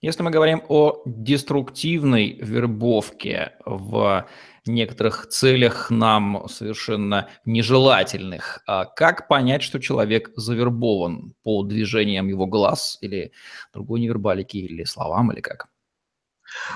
Если 0.00 0.22
мы 0.22 0.30
говорим 0.30 0.62
о 0.68 1.02
деструктивной 1.06 2.38
вербовке 2.40 3.54
в 3.66 4.28
некоторых 4.64 5.26
целях 5.26 5.90
нам 5.90 6.46
совершенно 6.48 7.28
нежелательных, 7.44 8.62
а 8.66 8.84
как 8.84 9.26
понять, 9.26 9.62
что 9.62 9.80
человек 9.80 10.30
завербован 10.36 11.34
по 11.42 11.64
движениям 11.64 12.28
его 12.28 12.46
глаз 12.46 12.98
или 13.00 13.32
другой 13.74 14.00
невербалики, 14.00 14.58
или 14.58 14.84
словам, 14.84 15.32
или 15.32 15.40
как? 15.40 15.68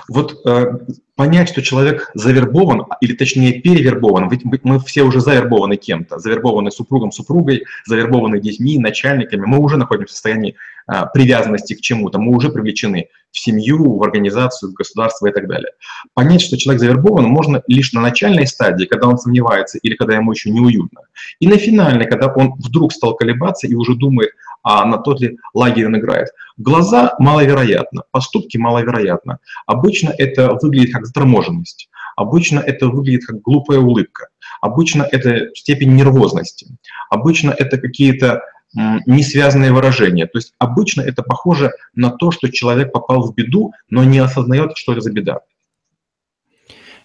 Вот 0.09 0.47
э, 0.47 0.79
понять, 1.15 1.49
что 1.49 1.63
человек 1.63 2.11
завербован, 2.15 2.87
или 3.01 3.15
точнее 3.15 3.61
перевербован, 3.61 4.29
ведь 4.29 4.45
мы 4.65 4.81
все 4.81 5.03
уже 5.03 5.21
завербованы 5.21 5.77
кем-то, 5.77 6.19
завербованы 6.19 6.71
супругом, 6.71 7.13
супругой, 7.13 7.65
завербованы 7.87 8.41
детьми, 8.41 8.79
начальниками, 8.79 9.45
мы 9.45 9.59
уже 9.59 9.77
находимся 9.77 10.13
в 10.13 10.17
состоянии 10.17 10.57
э, 10.89 10.93
привязанности 11.13 11.75
к 11.75 11.81
чему-то, 11.81 12.19
мы 12.19 12.35
уже 12.35 12.51
привлечены 12.51 13.09
в 13.31 13.39
семью, 13.39 13.97
в 13.97 14.03
организацию, 14.03 14.71
в 14.71 14.75
государство 14.75 15.27
и 15.27 15.33
так 15.33 15.49
далее. 15.49 15.73
Понять, 16.15 16.43
что 16.43 16.59
человек 16.59 16.81
завербован, 16.81 17.25
можно 17.25 17.63
лишь 17.67 17.93
на 17.93 18.01
начальной 18.01 18.47
стадии, 18.47 18.85
когда 18.85 19.09
он 19.09 19.19
сомневается 19.19 19.79
или 19.79 19.95
когда 19.95 20.15
ему 20.17 20.33
еще 20.33 20.51
неуютно. 20.51 21.01
И 21.41 21.49
на 21.49 21.57
финальной, 21.57 22.07
когда 22.07 22.27
он 22.29 22.55
вдруг 22.59 22.93
стал 22.93 23.17
колебаться 23.17 23.67
и 23.67 23.75
уже 23.75 23.95
думает, 23.95 24.33
а 24.63 24.85
на 24.85 24.99
тот 24.99 25.21
ли 25.21 25.39
лагерь 25.55 25.87
он 25.87 25.97
играет. 25.99 26.29
Глаза 26.57 27.15
маловероятно, 27.19 28.05
поступки 28.11 28.57
маловероятно. 28.57 29.39
Обычно 29.67 30.13
это 30.17 30.57
выглядит 30.61 30.93
как 30.93 31.07
заторможенность, 31.07 31.89
обычно 32.17 32.61
это 32.61 32.89
выглядит 32.89 33.27
как 33.27 33.41
глупая 33.41 33.79
улыбка, 33.79 34.29
обычно 34.61 35.07
это 35.11 35.55
степень 35.55 35.95
нервозности, 35.95 36.67
обычно 37.11 37.51
это 37.51 37.79
какие-то 37.79 38.43
не 38.75 39.23
связанные 39.23 39.73
выражения. 39.73 40.27
То 40.27 40.39
есть 40.39 40.55
обычно 40.59 41.03
это 41.03 41.23
похоже 41.23 41.73
на 41.95 42.11
то, 42.11 42.31
что 42.31 42.51
человек 42.51 42.93
попал 42.93 43.23
в 43.23 43.35
беду, 43.35 43.73
но 43.91 44.05
не 44.05 44.19
осознает, 44.19 44.77
что 44.77 44.93
это 44.93 45.03
за 45.03 45.13
беда. 45.13 45.41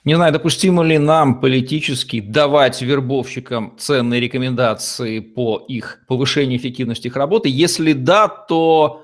Не 0.07 0.15
знаю, 0.15 0.31
допустимо 0.31 0.83
ли 0.83 0.97
нам 0.97 1.41
политически 1.41 2.21
давать 2.21 2.81
вербовщикам 2.81 3.73
ценные 3.77 4.21
рекомендации 4.21 5.19
по 5.19 5.57
их 5.67 5.99
повышению 6.07 6.57
эффективности 6.59 7.07
их 7.07 7.17
работы. 7.17 7.49
Если 7.49 7.91
да, 7.91 8.29
то 8.29 9.03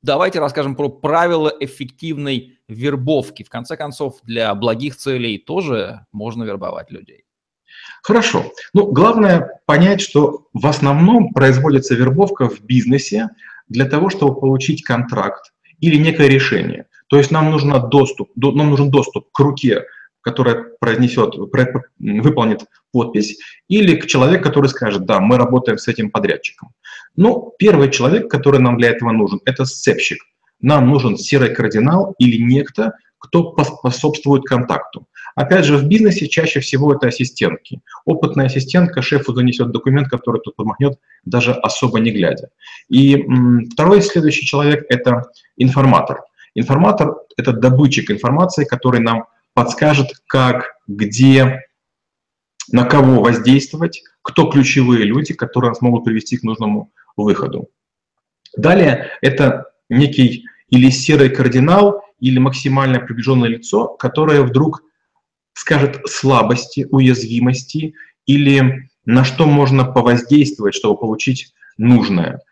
давайте 0.00 0.40
расскажем 0.40 0.74
про 0.74 0.88
правила 0.88 1.52
эффективной 1.60 2.60
вербовки. 2.66 3.42
В 3.42 3.50
конце 3.50 3.76
концов, 3.76 4.20
для 4.22 4.54
благих 4.54 4.96
целей 4.96 5.36
тоже 5.36 6.06
можно 6.12 6.44
вербовать 6.44 6.90
людей. 6.90 7.24
Хорошо. 8.02 8.50
Ну, 8.72 8.90
главное 8.90 9.60
понять, 9.66 10.00
что 10.00 10.46
в 10.54 10.66
основном 10.66 11.34
производится 11.34 11.94
вербовка 11.94 12.48
в 12.48 12.62
бизнесе 12.62 13.28
для 13.68 13.84
того, 13.84 14.08
чтобы 14.08 14.40
получить 14.40 14.82
контракт 14.82 15.52
или 15.80 15.96
некое 15.98 16.28
решение. 16.28 16.86
То 17.08 17.18
есть 17.18 17.30
нам, 17.30 17.50
нужно 17.50 17.80
доступ, 17.80 18.30
нам 18.34 18.70
нужен 18.70 18.90
доступ 18.90 19.30
к 19.30 19.38
руке 19.40 19.84
которая 20.20 20.66
произнесет, 20.80 21.34
выполнит 21.98 22.64
подпись, 22.92 23.38
или 23.68 23.96
к 23.96 24.06
человеку, 24.06 24.44
который 24.44 24.68
скажет, 24.68 25.04
да, 25.06 25.20
мы 25.20 25.36
работаем 25.36 25.78
с 25.78 25.88
этим 25.88 26.10
подрядчиком. 26.10 26.70
Ну, 27.16 27.54
первый 27.58 27.90
человек, 27.90 28.30
который 28.30 28.60
нам 28.60 28.78
для 28.78 28.90
этого 28.90 29.12
нужен, 29.12 29.40
это 29.44 29.64
сцепщик. 29.64 30.18
Нам 30.60 30.88
нужен 30.88 31.16
серый 31.16 31.54
кардинал 31.54 32.14
или 32.18 32.36
некто, 32.42 32.94
кто 33.18 33.56
способствует 33.64 34.44
контакту. 34.44 35.06
Опять 35.34 35.64
же, 35.64 35.76
в 35.76 35.86
бизнесе 35.86 36.28
чаще 36.28 36.60
всего 36.60 36.94
это 36.94 37.08
ассистентки. 37.08 37.80
Опытная 38.04 38.46
ассистентка 38.46 39.02
шефу 39.02 39.34
занесет 39.34 39.70
документ, 39.70 40.08
который 40.08 40.40
тут 40.40 40.56
помахнет, 40.56 40.98
даже 41.24 41.52
особо 41.52 42.00
не 42.00 42.10
глядя. 42.10 42.50
И 42.88 43.24
второй 43.72 44.02
следующий 44.02 44.46
человек– 44.46 44.84
это 44.88 45.24
информатор. 45.56 46.22
Информатор– 46.54 47.14
это 47.36 47.52
добытчик 47.52 48.10
информации, 48.10 48.64
который 48.64 49.00
нам 49.00 49.26
подскажет, 49.58 50.12
как, 50.28 50.76
где, 50.86 51.64
на 52.70 52.84
кого 52.84 53.22
воздействовать, 53.22 54.04
кто 54.22 54.48
ключевые 54.48 55.02
люди, 55.02 55.34
которые 55.34 55.70
нас 55.70 55.80
могут 55.80 56.04
привести 56.04 56.36
к 56.36 56.44
нужному 56.44 56.92
выходу. 57.16 57.68
Далее 58.56 59.10
это 59.20 59.72
некий 59.88 60.44
или 60.68 60.90
серый 60.90 61.30
кардинал, 61.30 62.04
или 62.20 62.38
максимально 62.38 63.00
приближенное 63.00 63.48
лицо, 63.48 63.88
которое 63.88 64.42
вдруг 64.42 64.84
скажет 65.54 66.02
слабости, 66.08 66.86
уязвимости 66.92 67.94
или 68.26 68.88
на 69.06 69.24
что 69.24 69.44
можно 69.44 69.84
повоздействовать, 69.84 70.76
чтобы 70.76 71.00
получить 71.00 71.52
нужное. 71.78 72.42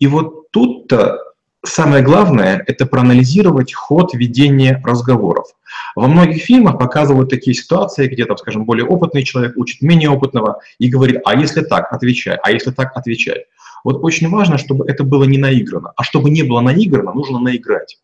И 0.00 0.08
вот 0.08 0.50
тут-то 0.50 1.20
самое 1.64 2.02
главное– 2.02 2.62
это 2.66 2.86
проанализировать 2.86 3.72
ход 3.72 4.14
ведения 4.14 4.80
разговоров. 4.84 5.46
Во 5.94 6.06
многих 6.06 6.42
фильмах 6.42 6.78
показывают 6.78 7.30
такие 7.30 7.54
ситуации, 7.54 8.06
где, 8.06 8.24
там, 8.24 8.36
скажем, 8.36 8.64
более 8.64 8.86
опытный 8.86 9.22
человек 9.24 9.56
учит 9.56 9.82
менее 9.82 10.10
опытного 10.10 10.60
и 10.78 10.88
говорит, 10.88 11.20
а 11.24 11.36
если 11.36 11.62
так, 11.62 11.92
отвечай, 11.92 12.38
а 12.42 12.50
если 12.50 12.70
так, 12.70 12.96
отвечай. 12.96 13.46
Вот 13.84 14.02
очень 14.02 14.28
важно, 14.28 14.58
чтобы 14.58 14.88
это 14.88 15.04
было 15.04 15.24
не 15.24 15.38
наиграно. 15.38 15.92
А 15.96 16.02
чтобы 16.02 16.30
не 16.30 16.42
было 16.42 16.60
наиграно, 16.60 17.12
нужно 17.12 17.38
наиграть. 17.38 17.98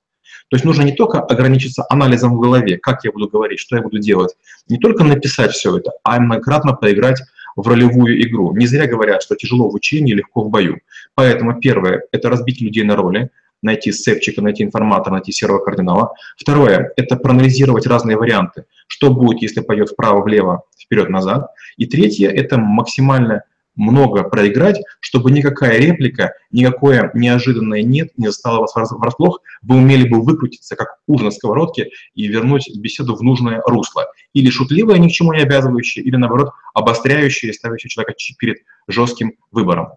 То 0.49 0.57
есть 0.57 0.65
нужно 0.65 0.83
не 0.83 0.93
только 0.93 1.21
ограничиться 1.21 1.85
анализом 1.89 2.37
в 2.37 2.41
голове, 2.41 2.79
как 2.79 3.05
я 3.05 3.13
буду 3.13 3.29
говорить, 3.29 3.59
что 3.59 3.77
я 3.77 3.83
буду 3.83 3.99
делать, 3.99 4.35
не 4.69 4.79
только 4.79 5.05
написать 5.05 5.53
все 5.53 5.79
это, 5.79 5.93
а 6.05 6.21
многократно 6.21 6.75
поиграть 6.75 7.21
в 7.57 7.67
ролевую 7.67 8.21
игру. 8.23 8.55
Не 8.55 8.67
зря 8.67 8.87
говорят, 8.87 9.23
что 9.23 9.37
тяжело 9.37 9.71
в 9.71 9.75
учении, 9.75 10.13
легко 10.13 10.43
в 10.43 10.51
бою. 10.51 10.81
Поэтому 11.15 11.59
первое– 11.61 12.03
это 12.13 12.29
разбить 12.29 12.61
людей 12.61 12.85
на 12.85 12.97
роли, 12.97 13.31
найти 13.65 13.91
сцепчика, 13.91 14.43
найти 14.43 14.63
информатора, 14.63 15.15
найти 15.15 15.33
серого 15.33 15.59
кардинала. 15.59 16.13
Второе– 16.37 16.93
это 16.97 17.17
проанализировать 17.17 17.87
разные 17.87 18.17
варианты, 18.17 18.67
что 18.87 19.11
будет, 19.11 19.43
если 19.43 19.61
пойдет 19.61 19.91
вправо-влево, 19.91 20.63
вперед-назад. 20.79 21.49
И 21.77 21.87
третье– 21.87 22.29
это 22.31 22.59
максимально 22.59 23.43
много 23.77 24.23
проиграть, 24.23 24.81
чтобы 25.01 25.31
никакая 25.31 25.79
реплика, 25.79 26.33
никакое 26.53 27.11
неожиданное 27.15 27.83
«нет» 27.83 28.11
не 28.17 28.29
застало 28.29 28.61
вас 28.61 28.73
врасплох, 28.75 29.41
вы 29.63 29.77
умели 29.77 30.09
бы 30.09 30.23
выкрутиться, 30.23 30.77
как 30.77 30.99
ужин 31.07 31.27
на 31.27 31.31
сковородке, 31.33 31.91
и 32.15 32.27
вернуть 32.29 32.71
беседу 32.77 33.17
в 33.17 33.23
нужное 33.23 33.61
русло. 33.67 34.07
Или 34.33 34.51
шутливое, 34.51 34.99
ни 34.99 35.09
к 35.09 35.13
чему 35.13 35.33
не 35.33 35.43
обязывающее, 35.43 36.05
или, 36.05 36.17
наоборот, 36.17 36.53
обостряющее, 36.73 37.53
ставящее 37.53 37.91
человека 37.91 38.15
перед 38.39 38.59
жестким 38.87 39.33
выбором. 39.51 39.95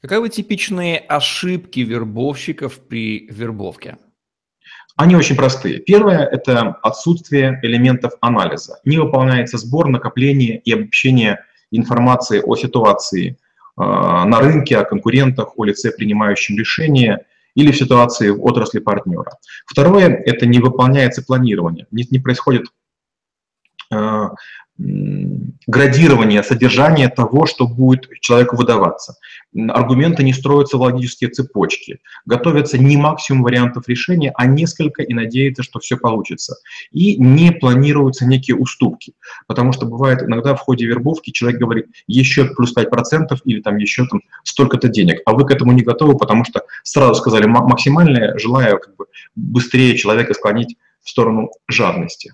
Каковы 0.00 0.28
типичные 0.28 0.98
ошибки 0.98 1.80
вербовщиков 1.80 2.78
при 2.78 3.26
вербовке? 3.30 3.98
Они 4.96 5.14
очень 5.14 5.36
простые. 5.36 5.78
Первое– 5.80 6.26
это 6.32 6.76
отсутствие 6.82 7.60
элементов 7.62 8.14
анализа. 8.20 8.80
Не 8.84 8.98
выполняется 8.98 9.58
сбор, 9.58 9.88
накопление 9.88 10.58
и 10.58 10.72
обобщение 10.72 11.44
информации 11.70 12.40
о 12.42 12.56
ситуации 12.56 13.30
э, 13.30 13.34
на 13.76 14.40
рынке, 14.40 14.78
о 14.78 14.84
конкурентах, 14.84 15.58
о 15.58 15.64
лице, 15.64 15.90
принимающем 15.90 16.56
решения 16.56 17.26
или 17.54 17.72
в 17.72 17.76
ситуации 17.76 18.30
в 18.30 18.42
отрасли 18.42 18.78
партнера. 18.78 19.32
Второе– 19.66 20.08
это 20.26 20.46
не 20.46 20.60
выполняется 20.60 21.22
планирование, 21.22 21.86
не, 21.90 22.06
не 22.10 22.18
происходит 22.18 22.66
э, 23.92 24.28
градирование 25.76 26.42
содержания 26.42 27.08
того, 27.08 27.46
что 27.46 27.66
будет 27.66 28.08
человеку 28.20 28.56
выдаваться. 28.56 29.16
Аргументы 29.68 30.22
не 30.22 30.32
строятся 30.32 30.78
в 30.78 30.80
логические 30.80 31.30
цепочки. 31.30 31.98
Готовятся 32.24 32.78
не 32.78 32.96
максимум 32.96 33.42
вариантов 33.42 33.88
решения, 33.88 34.32
а 34.34 34.46
несколько 34.46 35.02
и 35.02 35.12
надеяться, 35.12 35.62
что 35.62 35.78
все 35.78 35.96
получится. 35.96 36.56
И 36.92 37.16
не 37.18 37.52
планируются 37.52 38.26
некие 38.26 38.56
уступки. 38.56 39.12
Потому 39.46 39.72
что 39.72 39.86
бывает 39.86 40.22
иногда 40.22 40.54
в 40.54 40.60
ходе 40.60 40.86
вербовки 40.86 41.30
человек 41.30 41.60
говорит 41.60 41.86
еще 42.06 42.46
плюс 42.46 42.74
5% 42.74 43.36
или 43.44 43.60
там 43.60 43.76
еще 43.76 44.06
там 44.06 44.22
столько-то 44.44 44.88
денег, 44.88 45.20
а 45.26 45.32
вы 45.32 45.46
к 45.46 45.50
этому 45.50 45.72
не 45.72 45.82
готовы, 45.82 46.16
потому 46.16 46.44
что 46.44 46.62
сразу 46.82 47.14
сказали 47.16 47.46
максимальное, 47.46 48.38
желая 48.38 48.78
как 48.78 48.96
бы 48.96 49.06
быстрее 49.34 49.94
человека 49.96 50.32
склонить 50.32 50.76
в 51.02 51.08
сторону 51.08 51.50
жадности. 51.68 52.32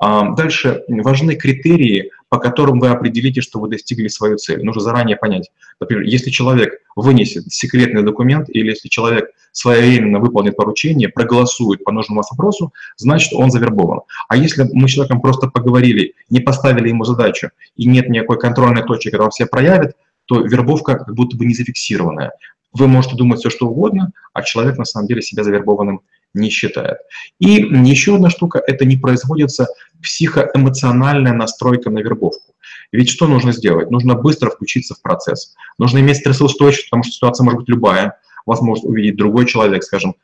Дальше 0.00 0.82
важны 0.88 1.36
критерии, 1.36 2.10
по 2.34 2.40
которым 2.40 2.80
вы 2.80 2.88
определите, 2.88 3.40
что 3.40 3.60
вы 3.60 3.68
достигли 3.68 4.08
свою 4.08 4.38
цель. 4.38 4.64
Нужно 4.64 4.82
заранее 4.82 5.16
понять. 5.16 5.52
Например, 5.78 6.02
если 6.02 6.30
человек 6.30 6.80
вынесет 6.96 7.44
секретный 7.52 8.02
документ 8.02 8.48
или 8.48 8.70
если 8.70 8.88
человек 8.88 9.30
своевременно 9.52 10.18
выполнит 10.18 10.56
поручение, 10.56 11.08
проголосует 11.08 11.84
по 11.84 11.92
нужному 11.92 12.22
вопросу, 12.28 12.72
значит, 12.96 13.34
он 13.34 13.52
завербован. 13.52 14.00
А 14.28 14.36
если 14.36 14.68
мы 14.72 14.88
с 14.88 14.90
человеком 14.90 15.20
просто 15.20 15.46
поговорили, 15.46 16.14
не 16.28 16.40
поставили 16.40 16.88
ему 16.88 17.04
задачу 17.04 17.50
и 17.76 17.86
нет 17.86 18.08
никакой 18.08 18.40
контрольной 18.40 18.82
точки, 18.82 19.10
когда 19.10 19.26
он 19.26 19.30
себя 19.30 19.46
проявит, 19.46 19.92
то 20.24 20.40
вербовка 20.40 20.96
как 20.96 21.14
будто 21.14 21.36
бы 21.36 21.46
не 21.46 21.54
зафиксированная. 21.54 22.32
Вы 22.72 22.88
можете 22.88 23.14
думать 23.14 23.38
все, 23.38 23.50
что 23.50 23.68
угодно, 23.68 24.10
а 24.32 24.42
человек 24.42 24.76
на 24.76 24.84
самом 24.84 25.06
деле 25.06 25.22
себя 25.22 25.44
завербованным 25.44 26.00
не 26.34 26.50
считает. 26.50 26.96
И 27.38 27.62
еще 27.86 28.16
одна 28.16 28.28
штука– 28.28 28.60
это 28.66 28.84
не 28.84 28.96
производится 28.96 29.68
психоэмоциональная 30.04 31.32
настройка 31.32 31.90
на 31.90 31.98
вербовку. 31.98 32.54
Ведь 32.92 33.10
что 33.10 33.26
нужно 33.26 33.52
сделать? 33.52 33.90
Нужно 33.90 34.14
быстро 34.14 34.50
включиться 34.50 34.94
в 34.94 35.02
процесс. 35.02 35.54
Нужно 35.78 35.98
иметь 35.98 36.18
стрессоустойчивость, 36.18 36.90
потому 36.90 37.02
что 37.02 37.12
ситуация 37.12 37.44
может 37.44 37.60
быть 37.60 37.68
любая. 37.68 38.18
Вас 38.46 38.60
может 38.60 38.84
увидеть 38.84 39.16
другой 39.16 39.46
человек, 39.46 39.82
скажем, 39.82 40.14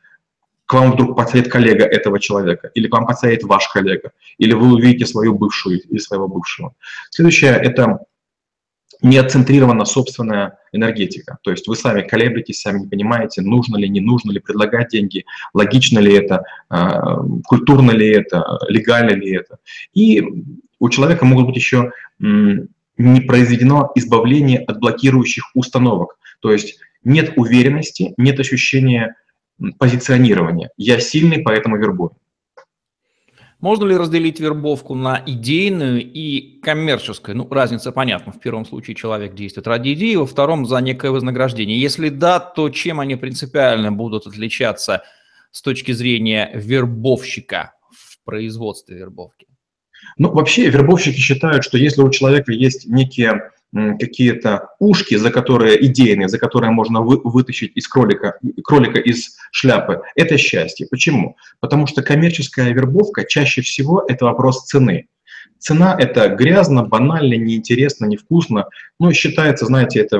к 0.65 0.73
вам 0.73 0.93
вдруг 0.93 1.17
подсядет 1.17 1.51
коллега 1.51 1.83
этого 1.83 2.17
человека, 2.17 2.71
или 2.75 2.87
к 2.87 2.93
вам 2.93 3.05
подсядет 3.05 3.43
ваш 3.43 3.67
коллега, 3.67 4.11
или 4.37 4.53
вы 4.53 4.73
увидите 4.73 5.05
свою 5.05 5.33
бывшую 5.33 5.81
или 5.81 5.99
своего 5.99 6.29
бывшего. 6.29 6.73
Следующее– 7.09 7.51
это 7.61 7.99
не 9.01 9.17
отцентрирована 9.17 9.85
собственная 9.85 10.57
энергетика. 10.71 11.37
То 11.43 11.51
есть 11.51 11.67
вы 11.67 11.75
сами 11.75 12.01
колеблетесь, 12.01 12.61
сами 12.61 12.79
не 12.79 12.87
понимаете, 12.87 13.41
нужно 13.41 13.77
ли, 13.77 13.89
не 13.89 13.99
нужно 13.99 14.31
ли 14.31 14.39
предлагать 14.39 14.89
деньги, 14.89 15.25
логично 15.53 15.99
ли 15.99 16.13
это, 16.13 16.43
а, 16.69 17.23
культурно 17.45 17.91
ли 17.91 18.09
это, 18.09 18.59
легально 18.67 19.11
ли 19.11 19.35
это. 19.35 19.57
И 19.93 20.23
у 20.79 20.89
человека 20.89 21.25
могут 21.25 21.47
быть 21.47 21.55
еще 21.55 21.91
не 22.19 23.21
произведено 23.21 23.91
избавление 23.95 24.59
от 24.59 24.79
блокирующих 24.79 25.45
установок. 25.55 26.17
То 26.39 26.51
есть 26.51 26.79
нет 27.03 27.33
уверенности, 27.35 28.13
нет 28.17 28.39
ощущения 28.39 29.15
позиционирования. 29.77 30.71
Я 30.77 30.99
сильный, 30.99 31.39
поэтому 31.39 31.77
вербую. 31.77 32.11
Можно 33.61 33.85
ли 33.85 33.95
разделить 33.95 34.39
вербовку 34.39 34.95
на 34.95 35.23
идейную 35.23 36.01
и 36.01 36.59
коммерческую? 36.61 37.37
Ну, 37.37 37.47
разница 37.47 37.91
понятна. 37.91 38.33
В 38.33 38.39
первом 38.39 38.65
случае 38.65 38.95
человек 38.95 39.35
действует 39.35 39.67
ради 39.67 39.93
идеи, 39.93 40.15
во 40.15 40.25
втором 40.25 40.65
за 40.65 40.79
некое 40.79 41.11
вознаграждение. 41.11 41.79
Если 41.79 42.09
да, 42.09 42.39
то 42.39 42.69
чем 42.69 42.99
они 42.99 43.15
принципиально 43.15 43.91
будут 43.91 44.25
отличаться 44.25 45.03
с 45.51 45.61
точки 45.61 45.91
зрения 45.91 46.49
вербовщика 46.55 47.75
в 47.91 48.23
производстве 48.25 48.97
вербовки? 48.97 49.45
Ну, 50.17 50.31
вообще 50.31 50.67
вербовщики 50.67 51.19
считают, 51.19 51.63
что 51.63 51.77
если 51.77 52.01
у 52.01 52.09
человека 52.09 52.51
есть 52.51 52.87
некие 52.87 53.51
какие-то 53.73 54.69
ушки, 54.79 55.15
за 55.15 55.31
которые 55.31 55.85
идейные, 55.85 56.27
за 56.27 56.37
которые 56.37 56.71
можно 56.71 57.01
вы, 57.01 57.21
вытащить 57.23 57.71
из 57.75 57.87
кролика, 57.87 58.37
кролика 58.63 58.99
из 58.99 59.37
шляпы, 59.51 60.01
это 60.15 60.37
счастье. 60.37 60.87
Почему? 60.89 61.37
Потому 61.59 61.87
что 61.87 62.01
коммерческая 62.01 62.73
вербовка 62.73 63.25
чаще 63.25 63.61
всего 63.61 64.03
это 64.07 64.25
вопрос 64.25 64.65
цены. 64.65 65.07
Цена– 65.61 65.95
это 65.99 66.27
грязно, 66.29 66.83
банально, 66.83 67.35
неинтересно, 67.35 68.05
невкусно. 68.05 68.65
Ну, 68.99 69.13
считается, 69.13 69.67
знаете, 69.67 69.99
это 69.99 70.17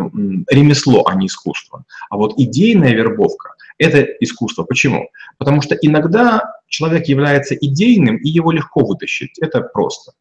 ремесло, 0.49 1.03
а 1.07 1.15
не 1.15 1.25
искусство. 1.25 1.83
А 2.11 2.17
вот 2.17 2.35
идейная 2.37 2.93
вербовка– 2.93 3.55
это 3.79 4.03
искусство. 4.19 4.63
Почему? 4.63 5.09
Потому 5.39 5.61
что 5.61 5.73
иногда 5.73 6.43
человек 6.67 7.07
является 7.07 7.55
идейным, 7.55 8.17
и 8.17 8.29
его 8.29 8.51
легко 8.51 8.85
вытащить. 8.85 9.39
Это 9.39 9.61
просто. 9.61 10.11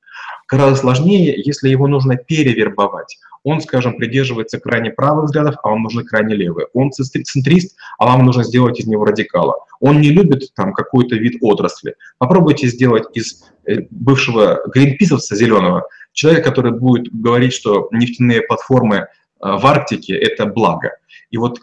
Гораздо 0.51 0.77
сложнее, 0.77 1.41
если 1.45 1.69
его 1.69 1.87
нужно 1.87 2.17
перевербовать. 2.17 3.19
Он, 3.45 3.61
скажем, 3.61 3.97
придерживается 3.97 4.59
крайне 4.59 4.91
правых 4.91 5.27
взглядов, 5.27 5.55
а 5.63 5.71
вам 5.71 5.85
нужны 5.85 6.03
крайне 6.03 6.35
левые. 6.35 6.67
Он 6.75 6.91
центрист, 6.91 7.77
а 7.99 8.07
вам 8.07 8.27
нужно 8.27 8.43
сделать 8.43 8.81
из 8.81 8.87
него 8.87 9.05
радикала. 9.05 9.55
Он 9.79 10.01
не 10.01 10.11
любит 10.11 10.53
там 10.55 10.73
какой-то 10.73 11.15
вид 11.15 11.39
отрасли. 11.41 11.95
Попробуйте 12.19 12.67
сделать 12.67 13.05
из 13.15 13.45
э, 13.65 13.83
бывшего 13.91 14.61
гринписовца 14.67 15.37
зеленого 15.37 15.89
человека, 16.13 16.51
который 16.51 16.73
будет 16.73 17.07
говорить, 17.13 17.55
что 17.55 17.89
нефтяные 17.93 18.43
платформы 18.43 18.97
э, 18.97 19.07
в 19.41 19.65
Арктике– 19.65 20.15
это 20.19 20.47
благо. 20.47 20.91
И 21.31 21.39
вот 21.39 21.61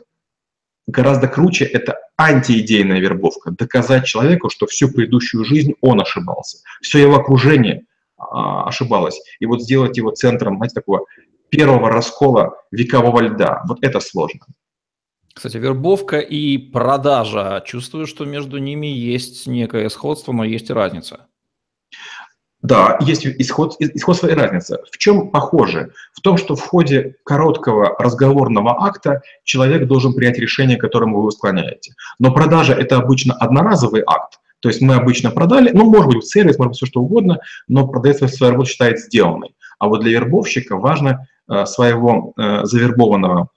гораздо 0.88 1.28
круче 1.28 1.66
это 1.66 2.00
антиидейная 2.18 3.00
вербовка. 3.00 3.52
Доказать 3.52 4.06
человеку, 4.06 4.50
что 4.50 4.66
всю 4.66 4.90
предыдущую 4.90 5.44
жизнь 5.44 5.74
он 5.82 6.02
ошибался. 6.02 6.60
Все 6.82 7.00
его 7.00 7.18
окружение 7.18 7.84
а, 8.18 8.68
ошибалось. 8.68 9.22
И 9.40 9.46
вот 9.46 9.62
сделать 9.62 9.98
его 9.98 10.12
центром, 10.12 10.58
знаете, 10.58 10.76
такого 10.76 11.06
первого 11.50 11.90
раскола 11.90 12.58
векового 12.72 13.22
льда. 13.22 13.64
Вот 13.68 13.80
это 13.82 14.00
сложно. 14.00 14.42
Кстати, 15.34 15.58
вербовка 15.58 16.18
и 16.18 16.58
продажа. 16.58 17.62
Чувствую, 17.66 18.08
что 18.08 18.26
между 18.26 18.58
ними 18.58 18.88
есть 18.88 19.46
некое 19.46 19.88
сходство, 19.90 20.32
но 20.32 20.44
есть 20.44 20.70
и 20.70 20.74
разница. 20.74 21.28
Да, 22.64 22.98
есть 23.02 23.26
исход, 23.26 23.76
исходство 23.80 24.28
и 24.28 24.34
разница. 24.34 24.84
В 24.92 24.98
чем 24.98 25.30
похоже? 25.30 25.94
В 26.14 26.22
том, 26.22 26.38
что 26.38 26.56
в 26.56 26.62
ходе 26.62 27.16
короткого 27.24 27.96
разговорного 28.00 28.84
акта 28.84 29.22
человек 29.44 29.88
должен 29.88 30.14
принять 30.14 30.40
решение, 30.40 30.78
к 30.78 30.82
которому 30.82 31.22
вы 31.22 31.32
склоняете. 31.32 31.94
Но 32.18 32.34
продажа– 32.34 32.74
это 32.74 32.98
обычно 32.98 33.36
одноразовый 33.36 34.02
акт. 34.08 34.40
То 34.68 34.72
есть 34.72 34.82
мы 34.82 34.96
обычно 34.96 35.32
продали, 35.32 35.72
ну, 35.72 35.90
может 35.90 36.14
быть, 36.14 36.28
сервис, 36.28 36.58
может 36.58 36.72
быть, 36.72 36.76
все 36.76 36.88
что 36.88 37.00
угодно, 37.00 37.40
но 37.70 37.88
продавец 37.88 38.18
свою 38.36 38.52
работу 38.52 38.70
считает 38.70 39.00
сделанной. 39.00 39.56
А 39.80 39.88
вот 39.88 40.02
для 40.02 40.12
вербовщика 40.12 40.76
важно 40.76 41.26
э, 41.50 41.66
своего 41.66 42.34
э, 42.36 42.66
завербованного 42.66 43.48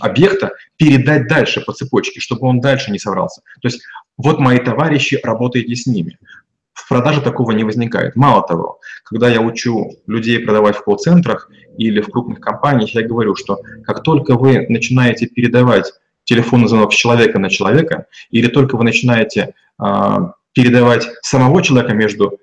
объекта 0.00 0.52
передать 0.76 1.28
дальше 1.28 1.62
по 1.62 1.72
цепочке, 1.72 2.20
чтобы 2.20 2.46
он 2.46 2.60
дальше 2.60 2.92
не 2.92 2.98
соврался. 2.98 3.40
То 3.62 3.68
есть 3.68 3.80
вот 4.18 4.38
мои 4.38 4.58
товарищи, 4.58 5.18
работаете 5.24 5.74
с 5.74 5.86
ними. 5.86 6.18
В 6.74 6.86
продаже 6.86 7.22
такого 7.22 7.52
не 7.52 7.64
возникает. 7.64 8.16
Мало 8.16 8.46
того, 8.46 8.80
когда 9.02 9.30
я 9.30 9.40
учу 9.40 9.92
людей 10.06 10.40
продавать 10.40 10.76
в 10.76 10.84
колл-центрах 10.84 11.50
или 11.78 12.02
в 12.02 12.10
крупных 12.10 12.40
компаниях, 12.40 12.90
я 12.90 13.08
говорю, 13.08 13.34
что 13.34 13.62
как 13.84 14.02
только 14.02 14.34
вы 14.34 14.66
начинаете 14.68 15.26
передавать 15.26 15.90
телефонный 16.24 16.68
звонок 16.68 16.92
с 16.92 16.96
человека 16.96 17.38
на 17.38 17.50
человека, 17.50 18.06
или 18.30 18.48
только 18.48 18.76
вы 18.76 18.84
начинаете 18.84 19.54
э, 19.82 20.16
передавать 20.52 21.06
самого 21.22 21.62
человека 21.62 21.94
между 21.94 22.38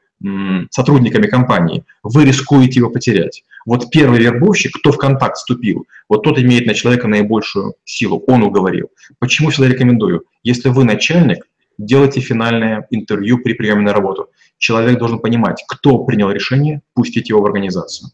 сотрудниками 0.70 1.28
компании, 1.28 1.84
вы 2.04 2.26
рискуете 2.26 2.80
его 2.80 2.90
потерять. 2.90 3.44
Вот 3.66 3.90
первый 3.90 4.20
вербовщик, 4.20 4.78
кто 4.78 4.92
в 4.92 4.98
контакт 4.98 5.38
вступил, 5.38 5.88
вот 6.10 6.24
тот 6.24 6.40
имеет 6.40 6.66
на 6.68 6.74
человека 6.74 7.08
наибольшую 7.08 7.74
силу, 7.86 8.24
он 8.28 8.44
уговорил. 8.44 8.90
Почему 9.20 9.50
всегда 9.50 9.70
рекомендую? 9.70 10.26
Если 10.44 10.70
вы 10.70 10.84
начальник, 10.84 11.48
делайте 11.78 12.22
финальное 12.22 12.88
интервью 12.92 13.40
при 13.40 13.54
приеме 13.54 13.82
на 13.82 13.94
работу. 13.94 14.30
Человек 14.58 15.00
должен 15.00 15.20
понимать, 15.20 15.64
кто 15.68 16.00
принял 16.04 16.30
решение 16.30 16.82
пустить 16.94 17.30
его 17.30 17.42
в 17.42 17.46
организацию. 17.46 18.12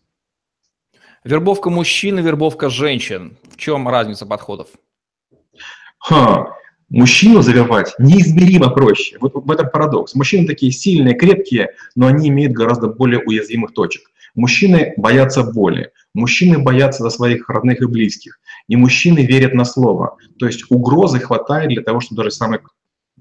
Вербовка 1.23 1.69
мужчин 1.69 2.19
и 2.19 2.21
вербовка 2.21 2.69
женщин. 2.69 3.37
В 3.49 3.57
чем 3.57 3.87
разница 3.87 4.25
подходов? 4.25 4.69
Ха, 5.99 6.55
мужчину 6.89 7.41
завербовать 7.41 7.93
неизмеримо 7.99 8.69
проще. 8.69 9.17
Вот 9.19 9.33
в 9.33 9.51
этом 9.51 9.69
парадокс. 9.69 10.15
Мужчины 10.15 10.47
такие 10.47 10.71
сильные, 10.71 11.15
крепкие, 11.15 11.71
но 11.95 12.07
они 12.07 12.29
имеют 12.29 12.53
гораздо 12.53 12.87
более 12.87 13.19
уязвимых 13.19 13.73
точек. 13.73 14.03
Мужчины 14.35 14.93
боятся 14.97 15.43
боли, 15.43 15.91
мужчины 16.13 16.59
боятся 16.59 17.01
за 17.01 17.09
своих 17.09 17.49
родных 17.49 17.81
и 17.81 17.87
близких, 17.87 18.39
и 18.67 18.75
мужчины 18.75 19.25
верят 19.25 19.55
на 19.55 19.65
слово. 19.65 20.17
То 20.37 20.45
есть 20.45 20.65
угрозы 20.69 21.19
хватает 21.19 21.69
для 21.69 21.81
того, 21.81 22.01
чтобы 22.01 22.21
даже 22.21 22.35
самый, 22.35 22.59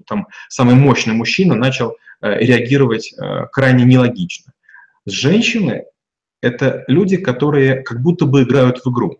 там, 0.05 0.27
самый 0.47 0.75
мощный 0.75 1.13
мужчина 1.13 1.55
начал 1.55 1.95
э, 2.21 2.37
реагировать 2.39 3.13
э, 3.13 3.47
крайне 3.51 3.83
нелогично. 3.83 4.53
Женщины— 5.07 5.85
это 6.41 6.83
люди, 6.87 7.17
которые 7.17 7.81
как 7.81 7.99
будто 8.03 8.25
бы 8.25 8.43
играют 8.43 8.85
в 8.85 8.91
игру. 8.91 9.17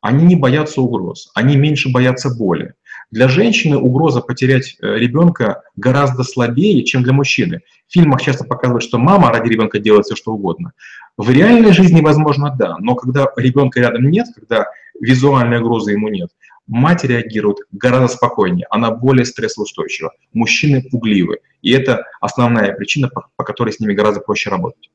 Они 0.00 0.24
не 0.24 0.36
боятся 0.36 0.80
угроз, 0.80 1.30
они 1.34 1.56
меньше 1.56 1.90
боятся 1.92 2.30
боли. 2.30 2.72
Для 3.14 3.28
женщины 3.28 3.76
угроза 3.76 4.22
потерять 4.22 4.76
э, 4.82 4.98
ребенка 4.98 5.62
гораздо 5.76 6.24
слабее, 6.24 6.82
чем 6.82 7.04
для 7.04 7.12
мужчины. 7.12 7.60
В 7.86 7.92
фильмах 7.92 8.20
часто 8.20 8.42
показывают, 8.42 8.82
что 8.82 8.98
мама 8.98 9.30
ради 9.30 9.48
ребенка 9.48 9.78
делает 9.78 10.06
все, 10.06 10.16
что 10.16 10.32
угодно. 10.32 10.72
В 11.16 11.30
реальной 11.30 11.72
жизни, 11.72 12.00
возможно, 12.00 12.52
да, 12.58 12.76
но 12.80 12.96
когда 12.96 13.28
ребенка 13.36 13.78
рядом 13.78 14.10
нет, 14.10 14.26
когда 14.34 14.66
визуальной 15.00 15.60
угрозы 15.60 15.92
ему 15.92 16.08
нет, 16.08 16.30
мать 16.66 17.04
реагирует 17.04 17.58
гораздо 17.70 18.08
спокойнее, 18.08 18.66
она 18.68 18.90
более 18.90 19.24
стрессоустойчива. 19.24 20.10
Мужчины 20.32 20.82
пугливы, 20.82 21.38
и 21.62 21.70
это 21.70 22.06
основная 22.20 22.72
причина, 22.72 23.10
по 23.36 23.44
которой 23.44 23.72
с 23.72 23.78
ними 23.78 23.94
гораздо 23.94 24.22
проще 24.22 24.50
работать. 24.50 24.90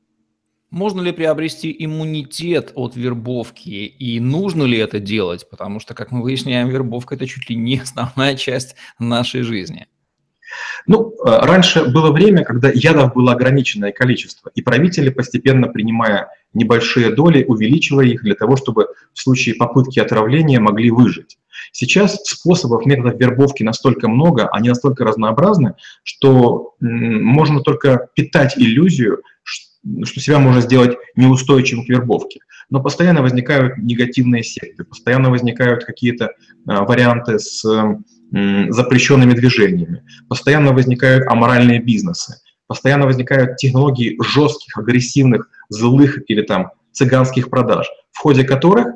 Можно 0.70 1.00
ли 1.00 1.10
приобрести 1.10 1.74
иммунитет 1.76 2.70
от 2.76 2.94
вербовки 2.94 3.86
и 3.86 4.20
нужно 4.20 4.62
ли 4.62 4.78
это 4.78 5.00
делать? 5.00 5.48
Потому 5.50 5.80
что, 5.80 5.94
как 5.94 6.12
мы 6.12 6.22
выясняем, 6.22 6.68
вербовка– 6.68 7.14
это 7.16 7.26
чуть 7.26 7.50
ли 7.50 7.56
не 7.56 7.78
основная 7.82 8.36
часть 8.36 8.76
нашей 8.98 9.42
жизни. 9.42 9.88
Ну, 10.86 11.12
э, 11.26 11.38
раньше 11.42 11.84
было 11.86 12.12
время, 12.12 12.44
когда 12.44 12.70
ядов 12.72 13.14
было 13.14 13.32
ограниченное 13.32 13.92
количество, 13.92 14.50
и 14.54 14.62
правители, 14.62 15.10
постепенно 15.10 15.68
принимая 15.68 16.28
небольшие 16.54 17.10
доли, 17.10 17.44
увеличивая 17.44 18.06
их 18.06 18.22
для 18.22 18.34
того, 18.34 18.56
чтобы 18.56 18.88
в 19.12 19.20
случае 19.20 19.56
попытки 19.56 20.00
отравления 20.00 20.60
могли 20.60 20.90
выжить. 20.90 21.38
Сейчас 21.72 22.16
способов, 22.24 22.86
методов 22.86 23.20
вербовки 23.20 23.62
настолько 23.62 24.08
много, 24.08 24.48
они 24.48 24.68
настолько 24.68 25.04
разнообразны, 25.04 25.74
что 26.02 26.74
можно 26.80 27.60
только 27.60 28.08
питать 28.14 28.56
иллюзию, 28.56 29.22
что 30.04 30.20
себя 30.20 30.38
можно 30.38 30.60
сделать 30.60 30.96
неустойчивым 31.16 31.84
к 31.84 31.88
вербовке. 31.88 32.40
Но 32.68 32.80
постоянно 32.82 33.22
возникают 33.22 33.78
негативные 33.78 34.42
секты, 34.42 34.84
постоянно 34.84 35.30
возникают 35.30 35.84
какие-то 35.84 36.30
а, 36.66 36.84
варианты 36.84 37.38
с 37.38 37.64
запрещенными 38.32 39.32
движениями, 39.32 40.04
постоянно 40.28 40.72
возникают 40.72 41.26
аморальные 41.26 41.80
бизнесы, 41.80 42.36
постоянно 42.68 43.06
возникают 43.06 43.56
технологии 43.56 44.16
жестких, 44.22 44.78
агрессивных, 44.78 45.50
злых 45.68 46.20
или 46.30 46.42
там 46.42 46.70
цыганских 46.92 47.50
продаж, 47.50 47.88
в 48.12 48.18
ходе 48.18 48.44
которых 48.44 48.86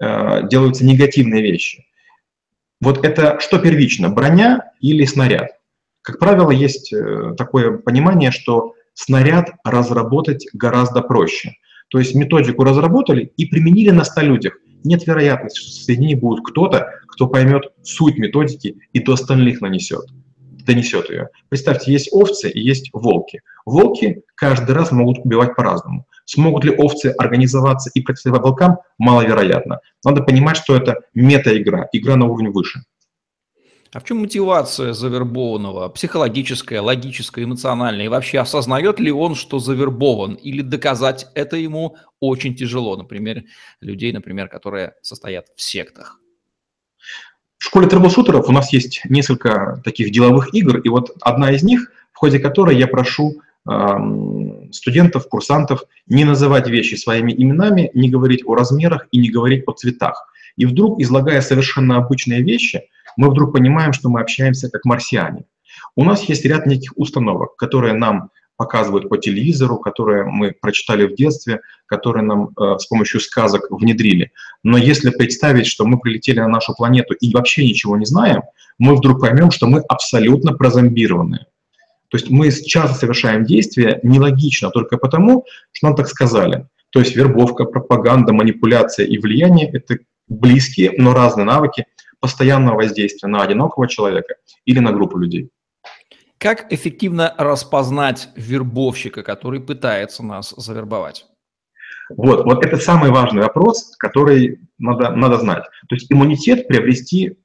э, 0.00 0.48
делаются 0.48 0.84
негативные 0.84 1.42
вещи. 1.42 1.86
Вот 2.80 3.04
это 3.04 3.40
что 3.40 3.58
первично, 3.58 4.10
броня 4.10 4.70
или 4.80 5.04
снаряд? 5.04 5.50
Как 6.02 6.20
правило, 6.20 6.52
есть 6.52 6.92
э, 6.92 7.34
такое 7.36 7.78
понимание, 7.78 8.30
что 8.30 8.74
снаряд 8.98 9.52
разработать 9.64 10.48
гораздо 10.52 11.02
проще. 11.02 11.52
То 11.88 11.98
есть 11.98 12.16
методику 12.16 12.64
разработали 12.64 13.32
и 13.36 13.46
применили 13.46 13.90
на 13.90 14.04
100 14.04 14.20
людях. 14.22 14.58
Нет 14.82 15.06
вероятности, 15.06 15.60
что 15.60 15.70
среди 15.70 16.06
них 16.06 16.18
будет 16.18 16.44
кто-то, 16.44 16.90
кто 17.06 17.28
поймет 17.28 17.62
суть 17.84 18.18
методики 18.18 18.76
и 18.92 18.98
до 18.98 19.12
остальных 19.12 19.60
нанесет, 19.60 20.04
донесет 20.66 21.10
ее. 21.10 21.28
Представьте, 21.48 21.92
есть 21.92 22.08
овцы 22.12 22.50
и 22.50 22.60
есть 22.60 22.90
волки. 22.92 23.40
Волки 23.64 24.22
каждый 24.34 24.74
раз 24.74 24.90
могут 24.90 25.18
убивать 25.18 25.54
по-разному. 25.54 26.06
Смогут 26.24 26.64
ли 26.64 26.74
овцы 26.76 27.14
организоваться 27.16 27.90
и 27.94 28.00
противостоять 28.00 28.42
волкам? 28.42 28.78
Маловероятно. 28.98 29.78
Надо 30.04 30.22
понимать, 30.24 30.56
что 30.56 30.74
это 30.74 30.96
мета-игра, 31.14 31.88
игра 31.92 32.16
на 32.16 32.26
уровне 32.26 32.50
выше. 32.50 32.80
А 33.92 34.00
в 34.00 34.04
чем 34.04 34.18
мотивация 34.18 34.92
завербованного? 34.92 35.88
Психологическая, 35.88 36.82
логическая, 36.82 37.44
эмоциональная? 37.44 38.04
И 38.04 38.08
вообще 38.08 38.38
осознает 38.40 39.00
ли 39.00 39.10
он, 39.10 39.34
что 39.34 39.58
завербован? 39.58 40.34
Или 40.34 40.60
доказать 40.60 41.28
это 41.34 41.56
ему 41.56 41.96
очень 42.20 42.54
тяжело? 42.54 42.96
Например, 42.96 43.44
людей, 43.80 44.12
например, 44.12 44.48
которые 44.48 44.94
состоят 45.00 45.46
в 45.56 45.62
сектах. 45.62 46.20
В 47.56 47.64
школе 47.64 47.88
трэблшутеров 47.88 48.48
у 48.48 48.52
нас 48.52 48.72
есть 48.72 49.00
несколько 49.08 49.80
таких 49.84 50.12
деловых 50.12 50.54
игр, 50.54 50.78
и 50.78 50.88
вот 50.88 51.16
одна 51.22 51.50
из 51.50 51.62
них, 51.62 51.90
в 52.12 52.18
ходе 52.18 52.38
которой 52.38 52.76
я 52.76 52.86
прошу 52.86 53.40
э, 53.68 53.72
студентов, 54.70 55.28
курсантов 55.28 55.82
не 56.06 56.24
называть 56.24 56.68
вещи 56.68 56.94
своими 56.94 57.32
именами, 57.32 57.90
не 57.94 58.10
говорить 58.10 58.42
о 58.46 58.54
размерах 58.54 59.08
и 59.12 59.18
не 59.18 59.30
говорить 59.30 59.64
о 59.66 59.72
цветах. 59.72 60.30
И 60.56 60.66
вдруг, 60.66 61.00
излагая 61.00 61.40
совершенно 61.40 61.96
обычные 61.96 62.42
вещи, 62.42 62.82
мы 63.18 63.30
вдруг 63.30 63.52
понимаем, 63.52 63.92
что 63.92 64.08
мы 64.08 64.20
общаемся 64.20 64.70
как 64.70 64.84
марсиане. 64.84 65.44
У 65.96 66.04
нас 66.04 66.22
есть 66.22 66.44
ряд 66.44 66.66
неких 66.66 66.92
установок, 66.96 67.56
которые 67.56 67.92
нам 67.92 68.30
показывают 68.56 69.08
по 69.08 69.18
телевизору, 69.18 69.78
которые 69.78 70.24
мы 70.24 70.52
прочитали 70.52 71.04
в 71.04 71.14
детстве, 71.16 71.60
которые 71.86 72.24
нам 72.24 72.50
э, 72.50 72.78
с 72.78 72.86
помощью 72.86 73.20
сказок 73.20 73.70
внедрили. 73.70 74.30
Но 74.62 74.78
если 74.78 75.10
представить, 75.10 75.66
что 75.66 75.84
мы 75.84 75.98
прилетели 75.98 76.38
на 76.38 76.48
нашу 76.48 76.74
планету 76.74 77.14
и 77.14 77.34
вообще 77.34 77.64
ничего 77.64 77.96
не 77.96 78.06
знаем, 78.06 78.42
мы 78.78 78.94
вдруг 78.94 79.20
поймем, 79.20 79.50
что 79.50 79.66
мы 79.66 79.80
абсолютно 79.80 80.52
прозомбированы. 80.52 81.46
То 82.10 82.18
есть 82.18 82.30
мы 82.30 82.50
часто 82.52 82.96
совершаем 82.96 83.44
действия 83.44 83.98
нелогично 84.04 84.70
только 84.70 84.96
потому, 84.96 85.44
что 85.72 85.88
нам 85.88 85.96
так 85.96 86.08
сказали. 86.08 86.66
То 86.90 87.00
есть 87.00 87.16
вербовка, 87.16 87.64
пропаганда, 87.64 88.32
манипуляция 88.32 89.06
и 89.06 89.18
влияние– 89.18 89.70
это 89.72 89.98
близкие, 90.28 90.92
но 90.98 91.14
разные 91.14 91.44
навыки– 91.44 91.84
постоянного 92.20 92.76
воздействия 92.76 93.28
на 93.28 93.42
одинокого 93.42 93.88
человека 93.88 94.36
или 94.64 94.78
на 94.78 94.92
группу 94.92 95.18
людей. 95.18 95.50
Как 96.38 96.72
эффективно 96.72 97.34
распознать 97.36 98.28
вербовщика, 98.36 99.22
который 99.22 99.60
пытается 99.60 100.24
нас 100.24 100.54
завербовать? 100.56 101.26
Вот, 102.10 102.44
вот 102.44 102.64
это 102.64 102.76
самый 102.78 103.10
важный 103.10 103.42
вопрос, 103.42 103.94
который 103.98 104.60
надо, 104.78 105.10
надо 105.10 105.38
знать. 105.38 105.64
То 105.88 105.94
есть 105.94 106.10
иммунитет 106.10 106.68
приобрести 106.68 107.38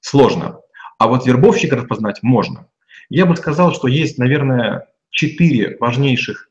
сложно, 0.00 0.60
а 0.98 1.08
вот 1.08 1.26
вербовщика 1.26 1.76
распознать 1.76 2.22
можно. 2.22 2.66
Я 3.08 3.26
бы 3.26 3.36
сказал, 3.36 3.72
что 3.72 3.88
есть, 3.88 4.18
наверное, 4.18 4.86
четыре 5.10 5.76
важнейших 5.78 6.48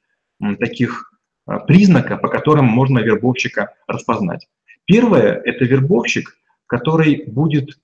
таких 0.59 1.13
а, 1.45 1.59
признака, 1.59 2.17
по 2.17 2.29
которым 2.29 2.65
можно 2.65 2.99
вербовщика 2.99 3.73
распознать. 3.87 4.47
Первое– 4.85 5.33
это 5.45 5.65
вербовщик, 5.65 6.35
который 6.69 7.23
будет 7.25 7.79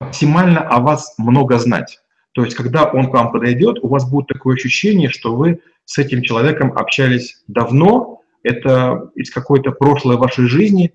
максимально 0.00 0.60
о 0.60 0.80
вас 0.80 1.14
много 1.16 1.58
знать. 1.58 2.00
То 2.32 2.44
есть, 2.44 2.56
когда 2.56 2.84
он 2.84 3.10
к 3.10 3.14
вам 3.14 3.30
подойдет, 3.30 3.78
у 3.80 3.88
вас 3.88 4.10
будет 4.10 4.26
такое 4.26 4.56
ощущение, 4.56 5.08
что 5.08 5.36
вы 5.36 5.60
с 5.84 5.96
этим 5.96 6.22
человеком 6.22 6.76
общались 6.76 7.42
давно, 7.46 8.20
это 8.42 9.10
из 9.14 9.30
какой-то 9.30 9.70
прошлой 9.70 10.16
вашей 10.16 10.48
жизни, 10.48 10.92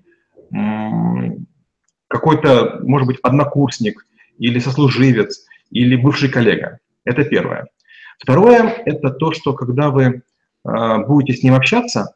какой-то, 2.08 2.80
может 2.82 3.06
быть, 3.06 3.18
однокурсник 3.22 4.06
или 4.38 4.58
сослуживец, 4.58 5.46
или 5.70 5.96
бывший 5.96 6.28
коллега. 6.28 6.78
Это 7.04 7.24
первое. 7.24 7.68
Второе– 8.18 8.82
это 8.84 9.10
то, 9.10 9.32
что 9.32 9.54
когда 9.54 9.90
вы 9.90 10.22
а, 10.64 10.98
будете 10.98 11.38
с 11.38 11.42
ним 11.42 11.54
общаться, 11.54 12.14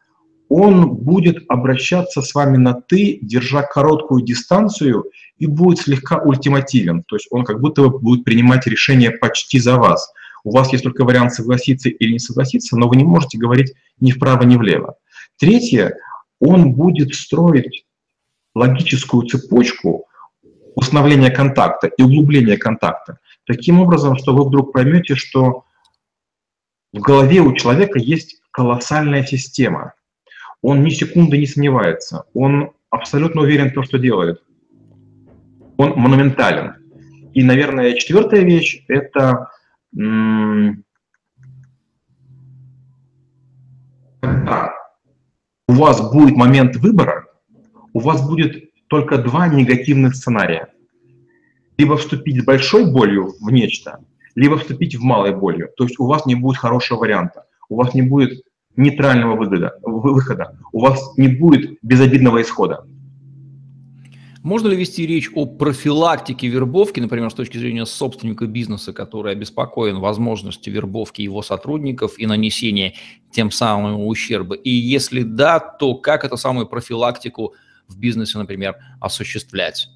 он 0.57 0.95
будет 0.95 1.45
обращаться 1.49 2.23
с 2.23 2.33
вами 2.33 2.59
на 2.59 2.75
«ты», 2.75 3.19
держа 3.21 3.63
короткую 3.63 4.23
дистанцию 4.23 5.07
и 5.37 5.47
будет 5.47 5.81
слегка 5.81 6.19
ультимативен. 6.19 7.03
То 7.03 7.17
есть 7.17 7.27
он 7.33 7.45
как 7.45 7.61
будто 7.61 7.83
бы 7.83 7.99
будет 7.99 8.25
принимать 8.25 8.65
решение 8.69 9.11
почти 9.11 9.59
за 9.59 9.77
вас. 9.79 10.13
У 10.45 10.53
вас 10.53 10.71
есть 10.71 10.85
только 10.85 11.05
вариант 11.05 11.35
согласиться 11.35 11.89
или 11.89 12.13
не 12.13 12.19
согласиться, 12.21 12.77
но 12.77 12.89
вы 12.89 12.95
не 12.95 13.03
можете 13.03 13.37
говорить 13.37 13.75
ни 13.99 14.13
вправо, 14.13 14.45
ни 14.45 14.57
влево. 14.57 14.95
Третье, 15.41 15.97
он 16.39 16.75
будет 16.75 17.17
строить 17.17 17.85
логическую 18.55 19.27
цепочку 19.27 20.07
установления 20.77 21.31
контакта 21.31 21.89
и 21.89 22.01
углубления 22.01 22.57
контакта 22.59 23.19
таким 23.45 23.81
образом, 23.81 24.17
что 24.17 24.33
вы 24.37 24.45
вдруг 24.45 24.73
поймете, 24.73 25.17
что 25.17 25.65
в 26.93 27.01
голове 27.01 27.41
у 27.41 27.53
человека 27.55 27.99
есть 27.99 28.41
колоссальная 28.53 29.25
система– 29.25 29.95
он 30.65 30.83
ни 30.83 30.89
секунды 30.89 31.37
не 31.37 31.47
сомневается, 31.47 32.25
он 32.33 32.71
абсолютно 32.89 33.43
уверен 33.43 33.69
в 33.69 33.75
том, 33.75 33.85
что 33.85 33.99
делает. 33.99 34.43
Он 35.77 35.93
монументален. 35.95 36.77
И, 37.35 37.45
наверное, 37.45 37.93
четвертая 37.93 38.41
вещь– 38.41 38.83
это 38.89 39.51
когда 44.23 44.73
у 45.69 45.73
вас 45.75 46.01
будет 46.11 46.35
момент 46.35 46.77
выбора, 46.77 47.27
у 47.93 48.01
вас 48.01 48.27
будет 48.27 48.71
только 48.89 49.19
два 49.19 49.49
негативных 49.49 50.15
сценария. 50.15 50.69
Либо 51.77 51.99
вступить 51.99 52.41
с 52.41 52.45
большой 52.45 52.91
болью 52.91 53.35
в 53.39 53.51
нечто, 53.51 53.99
либо 54.35 54.57
вступить 54.57 54.97
в 54.97 55.03
малой 55.03 55.37
болью. 55.37 55.69
То 55.77 55.85
есть 55.85 56.01
у 56.01 56.07
вас 56.07 56.25
не 56.25 56.37
будет 56.37 56.57
хорошего 56.57 57.01
варианта, 57.01 57.45
у 57.69 57.77
вас 57.77 57.93
не 57.93 58.01
будет 58.01 58.43
нейтрального 58.77 59.37
выхода, 59.37 59.79
выхода, 59.83 60.59
у 60.73 60.81
вас 60.81 61.17
не 61.17 61.29
будет 61.29 61.79
безобидного 61.83 62.43
исхода. 62.43 62.85
Можно 64.45 64.69
ли 64.69 64.77
вести 64.77 65.07
речь 65.07 65.31
о 65.35 65.47
профилактике 65.47 66.49
вербовки, 66.49 67.01
например, 67.01 67.31
с 67.31 67.35
точки 67.35 67.57
зрения 67.57 67.87
собственника 67.87 68.47
бизнеса, 68.47 68.93
который 68.93 69.33
обеспокоен 69.33 70.01
возможностью 70.01 70.71
вербовки 70.71 71.23
его 71.23 71.41
сотрудников 71.41 72.19
и 72.19 72.27
нанесения 72.27 72.93
тем 73.31 73.51
самым 73.51 74.07
ущерба? 74.07 74.55
И 74.55 74.69
если 74.69 75.23
да, 75.23 75.61
то 75.61 75.95
как 75.95 76.27
эту 76.27 76.37
самую 76.37 76.67
профилактику 76.67 77.55
в 77.89 77.99
бизнесе, 77.99 78.37
например, 78.37 78.77
осуществлять? 79.01 79.89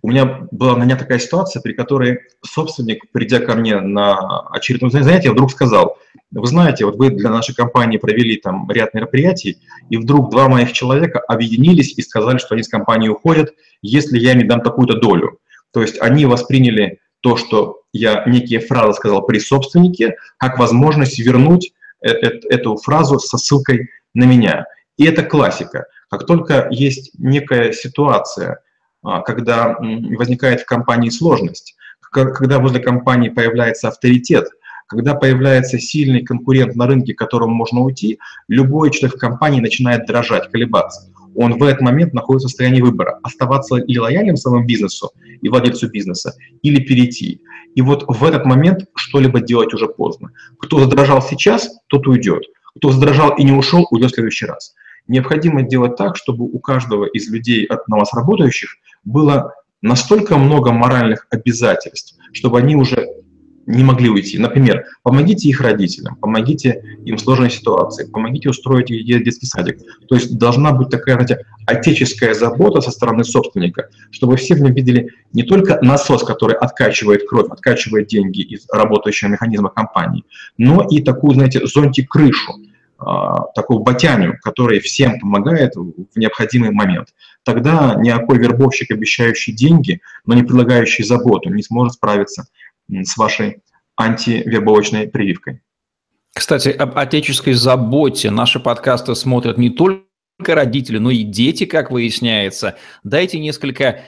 У 0.00 0.10
меня 0.10 0.46
была 0.52 0.76
на 0.76 0.84
меня 0.84 0.96
такая 0.96 1.18
ситуация, 1.18 1.60
при 1.60 1.72
которой 1.72 2.20
собственник, 2.44 3.10
придя 3.10 3.40
ко 3.40 3.56
мне 3.56 3.80
на 3.80 4.42
очередное 4.50 4.90
занятие, 4.90 5.32
вдруг 5.32 5.50
сказал, 5.50 5.98
вы 6.30 6.46
знаете, 6.46 6.84
вот 6.84 6.96
вы 6.96 7.10
для 7.10 7.30
нашей 7.30 7.54
компании 7.54 7.96
провели 7.96 8.36
там 8.36 8.70
ряд 8.70 8.94
мероприятий, 8.94 9.58
и 9.88 9.96
вдруг 9.96 10.30
два 10.30 10.48
моих 10.48 10.72
человека 10.72 11.20
объединились 11.20 11.96
и 11.96 12.02
сказали, 12.02 12.38
что 12.38 12.54
они 12.54 12.62
с 12.62 12.68
компании 12.68 13.08
уходят, 13.08 13.54
если 13.82 14.18
я 14.18 14.32
им 14.32 14.46
дам 14.46 14.60
такую-то 14.60 14.98
долю. 14.98 15.38
То 15.72 15.80
есть 15.80 16.00
они 16.00 16.26
восприняли 16.26 17.00
то, 17.20 17.36
что 17.36 17.82
я 17.92 18.24
некие 18.26 18.60
фразы 18.60 18.94
сказал 18.94 19.24
при 19.26 19.38
собственнике, 19.38 20.16
как 20.36 20.58
возможность 20.58 21.18
вернуть 21.18 21.72
э, 22.02 22.10
э, 22.10 22.40
эту 22.50 22.76
фразу 22.76 23.18
со 23.18 23.38
ссылкой 23.38 23.90
на 24.14 24.24
меня. 24.24 24.66
И 24.96 25.04
это 25.04 25.22
классика. 25.22 25.86
Как 26.10 26.26
только 26.26 26.68
есть 26.70 27.12
некая 27.18 27.72
ситуация, 27.72 28.60
а, 29.02 29.20
когда 29.22 29.76
возникает 29.78 30.62
в 30.62 30.66
компании 30.66 31.10
сложность, 31.10 31.76
когда 32.00 32.58
возле 32.58 32.80
компании 32.80 33.28
появляется 33.28 33.88
авторитет, 33.88 34.48
когда 34.88 35.14
появляется 35.14 35.78
сильный 35.78 36.24
конкурент 36.24 36.74
на 36.74 36.86
рынке, 36.86 37.14
к 37.14 37.18
которому 37.18 37.54
можно 37.54 37.80
уйти, 37.80 38.18
любой 38.48 38.90
человек 38.90 39.16
в 39.16 39.20
компании 39.20 39.60
начинает 39.60 40.06
дрожать, 40.06 40.50
колебаться. 40.50 41.12
Он 41.34 41.58
в 41.58 41.62
этот 41.62 41.82
момент 41.82 42.14
находится 42.14 42.48
в 42.48 42.50
состоянии 42.50 42.80
выбора, 42.80 43.20
оставаться 43.22 43.76
ли 43.76 43.98
лояльным 43.98 44.36
своему 44.36 44.64
бизнесу 44.66 45.12
и 45.40 45.48
владельцу 45.48 45.88
бизнеса, 45.90 46.34
или 46.62 46.82
перейти. 46.82 47.42
И 47.74 47.82
вот 47.82 48.04
в 48.08 48.24
этот 48.24 48.46
момент 48.46 48.86
что-либо 48.96 49.40
делать 49.40 49.74
уже 49.74 49.88
поздно. 49.88 50.30
Кто 50.58 50.80
задрожал 50.80 51.22
сейчас, 51.22 51.70
тот 51.88 52.08
уйдет. 52.08 52.44
Кто 52.76 52.90
задрожал 52.90 53.36
и 53.36 53.44
не 53.44 53.52
ушел, 53.52 53.86
уйдет 53.90 54.10
в 54.10 54.14
следующий 54.14 54.46
раз. 54.46 54.74
Необходимо 55.06 55.62
делать 55.62 55.96
так, 55.96 56.16
чтобы 56.16 56.44
у 56.44 56.58
каждого 56.58 57.04
из 57.04 57.30
людей, 57.30 57.68
на 57.88 57.98
вас 57.98 58.12
работающих, 58.14 58.70
было 59.04 59.54
настолько 59.82 60.38
много 60.38 60.72
моральных 60.72 61.26
обязательств, 61.30 62.16
чтобы 62.32 62.58
они 62.58 62.74
уже 62.74 63.06
не 63.68 63.84
могли 63.84 64.08
уйти. 64.08 64.38
Например, 64.38 64.86
помогите 65.02 65.48
их 65.48 65.60
родителям, 65.60 66.16
помогите 66.16 66.82
им 67.04 67.16
в 67.16 67.20
сложной 67.20 67.50
ситуации, 67.50 68.10
помогите 68.10 68.48
устроить 68.48 68.86
детский 68.86 69.46
садик. 69.46 69.78
То 70.08 70.14
есть 70.14 70.38
должна 70.38 70.72
быть 70.72 70.88
такая, 70.88 71.16
знаете, 71.16 71.44
отеческая 71.66 72.32
забота 72.32 72.80
со 72.80 72.90
стороны 72.90 73.24
собственника, 73.24 73.90
чтобы 74.10 74.36
все 74.36 74.54
в 74.54 74.62
нем 74.62 74.72
видели 74.72 75.10
не 75.34 75.42
только 75.42 75.78
насос, 75.82 76.24
который 76.24 76.56
откачивает 76.56 77.28
кровь, 77.28 77.48
откачивает 77.50 78.08
деньги 78.08 78.40
из 78.40 78.66
работающего 78.72 79.28
механизма 79.28 79.68
компании, 79.68 80.24
но 80.56 80.86
и 80.88 81.02
такую, 81.02 81.34
знаете, 81.34 81.66
зонтик-крышу, 81.66 82.54
а, 83.00 83.42
такую 83.54 83.80
батяню, 83.80 84.38
который 84.42 84.80
всем 84.80 85.20
помогает 85.20 85.76
в 85.76 86.16
необходимый 86.16 86.70
момент. 86.70 87.08
Тогда 87.44 87.94
никакой 87.94 88.38
вербовщик, 88.38 88.90
обещающий 88.90 89.52
деньги, 89.52 90.00
но 90.26 90.34
не 90.34 90.42
предлагающий 90.42 91.04
заботу, 91.04 91.50
не 91.50 91.62
сможет 91.62 91.94
справиться 91.94 92.46
с 92.90 93.16
вашей 93.16 93.62
антивербовочной 93.96 95.08
прививкой. 95.08 95.62
Кстати, 96.34 96.68
об 96.68 96.96
отеческой 96.96 97.54
заботе 97.54 98.30
наши 98.30 98.60
подкасты 98.60 99.14
смотрят 99.14 99.58
не 99.58 99.70
только 99.70 100.04
родители, 100.46 100.98
но 100.98 101.10
и 101.10 101.22
дети, 101.22 101.66
как 101.66 101.90
выясняется. 101.90 102.76
Дайте 103.02 103.40
несколько 103.40 104.04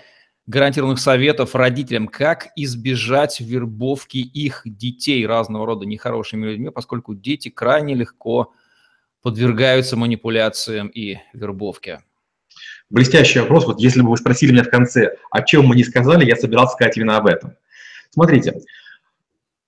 гарантированных 0.47 1.01
советов 1.01 1.55
родителям, 1.55 2.09
как 2.09 2.49
избежать 2.57 3.40
вербовки 3.40 4.19
их 4.19 4.62
детей 4.64 5.27
разного 5.27 5.66
рода 5.66 5.87
нехорошими 5.87 6.47
людьми, 6.47 6.71
поскольку 6.71 7.14
дети 7.14 7.49
крайне 7.49 7.95
легко 7.95 8.53
подвергаются 9.23 9.97
манипуляциям 9.97 10.88
и 10.88 11.19
вербовке? 11.33 12.01
Блестящий 12.90 13.40
вопрос. 13.40 13.66
Вот 13.66 13.81
если 13.81 14.03
бы 14.03 14.11
вы 14.11 14.16
спросили 14.16 14.53
меня 14.53 14.64
в 14.64 14.71
конце, 14.71 15.16
о 15.31 15.43
чем 15.43 15.66
мы 15.66 15.77
не 15.77 15.85
сказали, 15.85 16.25
я 16.25 16.37
собирался 16.37 16.75
сказать 16.75 16.97
именно 16.97 17.16
об 17.16 17.27
этом. 17.27 17.55
Смотрите, 18.11 18.61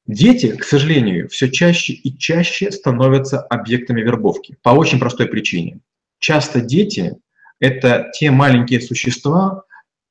дети, 0.06 0.56
к 0.56 0.64
сожалению, 0.64 1.28
все 1.28 1.50
чаще 1.50 1.92
и 1.92 2.16
чаще 2.16 2.70
становятся 2.70 3.40
объектами 3.40 4.00
вербовки 4.00 4.56
по 4.62 4.70
очень 4.70 4.98
простой 4.98 5.26
причине. 5.26 5.80
Часто 6.18 6.60
дети– 6.60 7.16
это 7.60 8.10
те 8.14 8.30
маленькие 8.30 8.80
существа, 8.80 9.64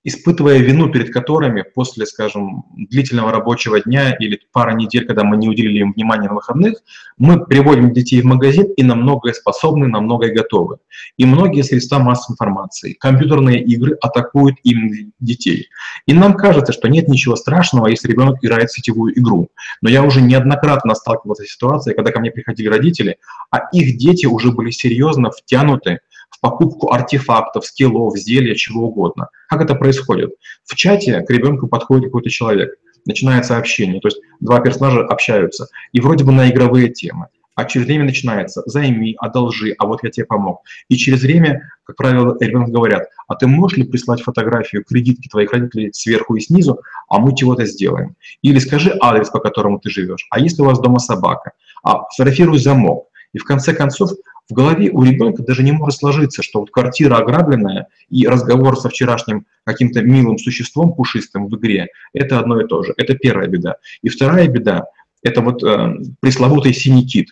испытывая 0.04 0.58
вину 0.58 0.92
перед 0.92 1.14
которыми 1.14 1.64
после, 1.64 2.06
скажем, 2.06 2.66
длительного 2.76 3.32
рабочего 3.32 3.80
дня 3.80 4.16
или 4.20 4.40
пара 4.52 4.74
недель, 4.74 5.06
когда 5.06 5.24
мы 5.24 5.38
не 5.38 5.48
уделили 5.48 5.80
им 5.80 5.94
внимания 5.94 6.28
на 6.28 6.36
выходных, 6.36 6.76
мы 7.18 7.46
приводим 7.46 7.94
детей 7.94 8.22
в 8.22 8.26
магазин 8.26 8.66
и 8.76 8.84
на 8.84 8.96
многое 8.96 9.34
способны, 9.34 9.88
на 9.88 10.02
многое 10.02 10.34
готовы. 10.34 10.78
И 11.18 11.26
многие 11.26 11.64
средства 11.64 12.00
массовой 12.00 12.34
информации, 12.34 12.94
компьютерные 12.94 13.62
игры 13.64 13.98
атакуют 14.02 14.58
именно 14.64 15.12
детей. 15.20 15.70
И 16.08 16.14
нам 16.14 16.36
кажется, 16.36 16.74
что 16.74 16.88
нет 16.88 17.08
ничего 17.08 17.36
страшного, 17.36 17.88
если 17.88 18.08
ребенок 18.08 18.38
играет 18.42 18.70
в 18.70 18.76
сетевую 18.76 19.18
игру. 19.20 19.50
Но 19.82 19.90
я 19.90 20.04
уже 20.04 20.22
неоднократно 20.22 20.96
сталкивался 20.96 21.44
с 21.44 21.52
ситуацией, 21.52 21.96
когда 21.96 22.12
ко 22.12 22.20
мне 22.20 22.32
приходили 22.32 22.68
родители, 22.68 23.18
а 23.52 23.70
их 23.72 23.98
дети 23.98 24.26
уже 24.26 24.52
были 24.52 24.72
серьезно 24.72 25.30
втянуты 25.32 26.00
покупку 26.40 26.92
артефактов, 26.92 27.66
скиллов, 27.66 28.18
зелья, 28.18 28.56
чего 28.56 28.88
угодно. 28.88 29.30
Как 29.50 29.62
это 29.62 29.76
происходит? 29.76 30.32
В 30.66 30.76
чате 30.76 31.22
к 31.22 31.30
ребенку 31.30 31.68
подходит 31.68 32.06
какой-то 32.06 32.30
человек, 32.30 32.76
начинается 33.06 33.58
общение, 33.58 34.00
то 34.00 34.08
есть 34.08 34.20
два 34.40 34.60
персонажа 34.60 35.06
общаются, 35.06 35.68
и 35.92 36.00
вроде 36.00 36.24
бы 36.24 36.32
на 36.32 36.50
игровые 36.50 36.90
темы. 36.90 37.28
А 37.56 37.66
через 37.66 37.86
время 37.86 38.06
начинается 38.06 38.64
«займи», 38.66 39.16
«одолжи», 39.20 39.76
«а 39.78 39.86
вот 39.86 40.04
я 40.04 40.10
тебе 40.10 40.26
помог». 40.26 40.62
И 40.88 40.96
через 40.96 41.22
время, 41.22 41.70
как 41.84 41.98
правило, 41.98 42.36
ребенку 42.40 42.72
говорят, 42.72 43.10
а 43.28 43.36
ты 43.36 43.46
можешь 43.46 43.78
ли 43.78 43.84
прислать 43.84 44.22
фотографию 44.22 44.86
кредитки 44.86 45.28
твоих 45.28 45.52
родителей 45.52 45.92
сверху 45.92 46.36
и 46.36 46.40
снизу, 46.40 46.80
а 47.10 47.20
мы 47.20 47.36
чего-то 47.36 47.66
сделаем. 47.66 48.16
Или 48.42 48.60
скажи 48.60 48.98
адрес, 49.02 49.30
по 49.30 49.40
которому 49.40 49.80
ты 49.80 49.90
живешь. 49.90 50.26
А 50.32 50.40
если 50.40 50.62
у 50.62 50.66
вас 50.66 50.80
дома 50.80 51.00
собака? 51.00 51.52
А 51.84 52.10
сфотографируй 52.12 52.58
замок. 52.58 53.08
И 53.34 53.38
в 53.38 53.44
конце 53.44 53.74
концов 53.74 54.12
в 54.50 54.54
голове 54.54 54.90
у 54.92 55.04
ребенка 55.04 55.44
даже 55.44 55.64
не 55.64 55.72
может 55.72 56.00
сложиться, 56.00 56.44
что 56.44 56.60
вот 56.60 56.72
квартира 56.72 57.18
ограбленная 57.18 57.88
и 58.10 58.28
разговор 58.28 58.78
со 58.78 58.90
вчерашним 58.90 59.46
каким-то 59.64 60.02
милым 60.02 60.38
существом 60.38 60.94
пушистым 60.94 61.48
в 61.48 61.56
игре– 61.58 61.88
это 62.14 62.40
одно 62.40 62.60
и 62.60 62.68
то 62.68 62.84
же. 62.84 62.94
Это 62.98 63.16
первая 63.16 63.48
беда. 63.48 63.76
И 64.02 64.10
вторая 64.10 64.48
беда– 64.48 64.86
это 65.24 65.42
вот 65.42 65.64
э, 65.64 65.96
пресловутый 66.20 66.74
синий 66.74 67.06
кит. 67.06 67.30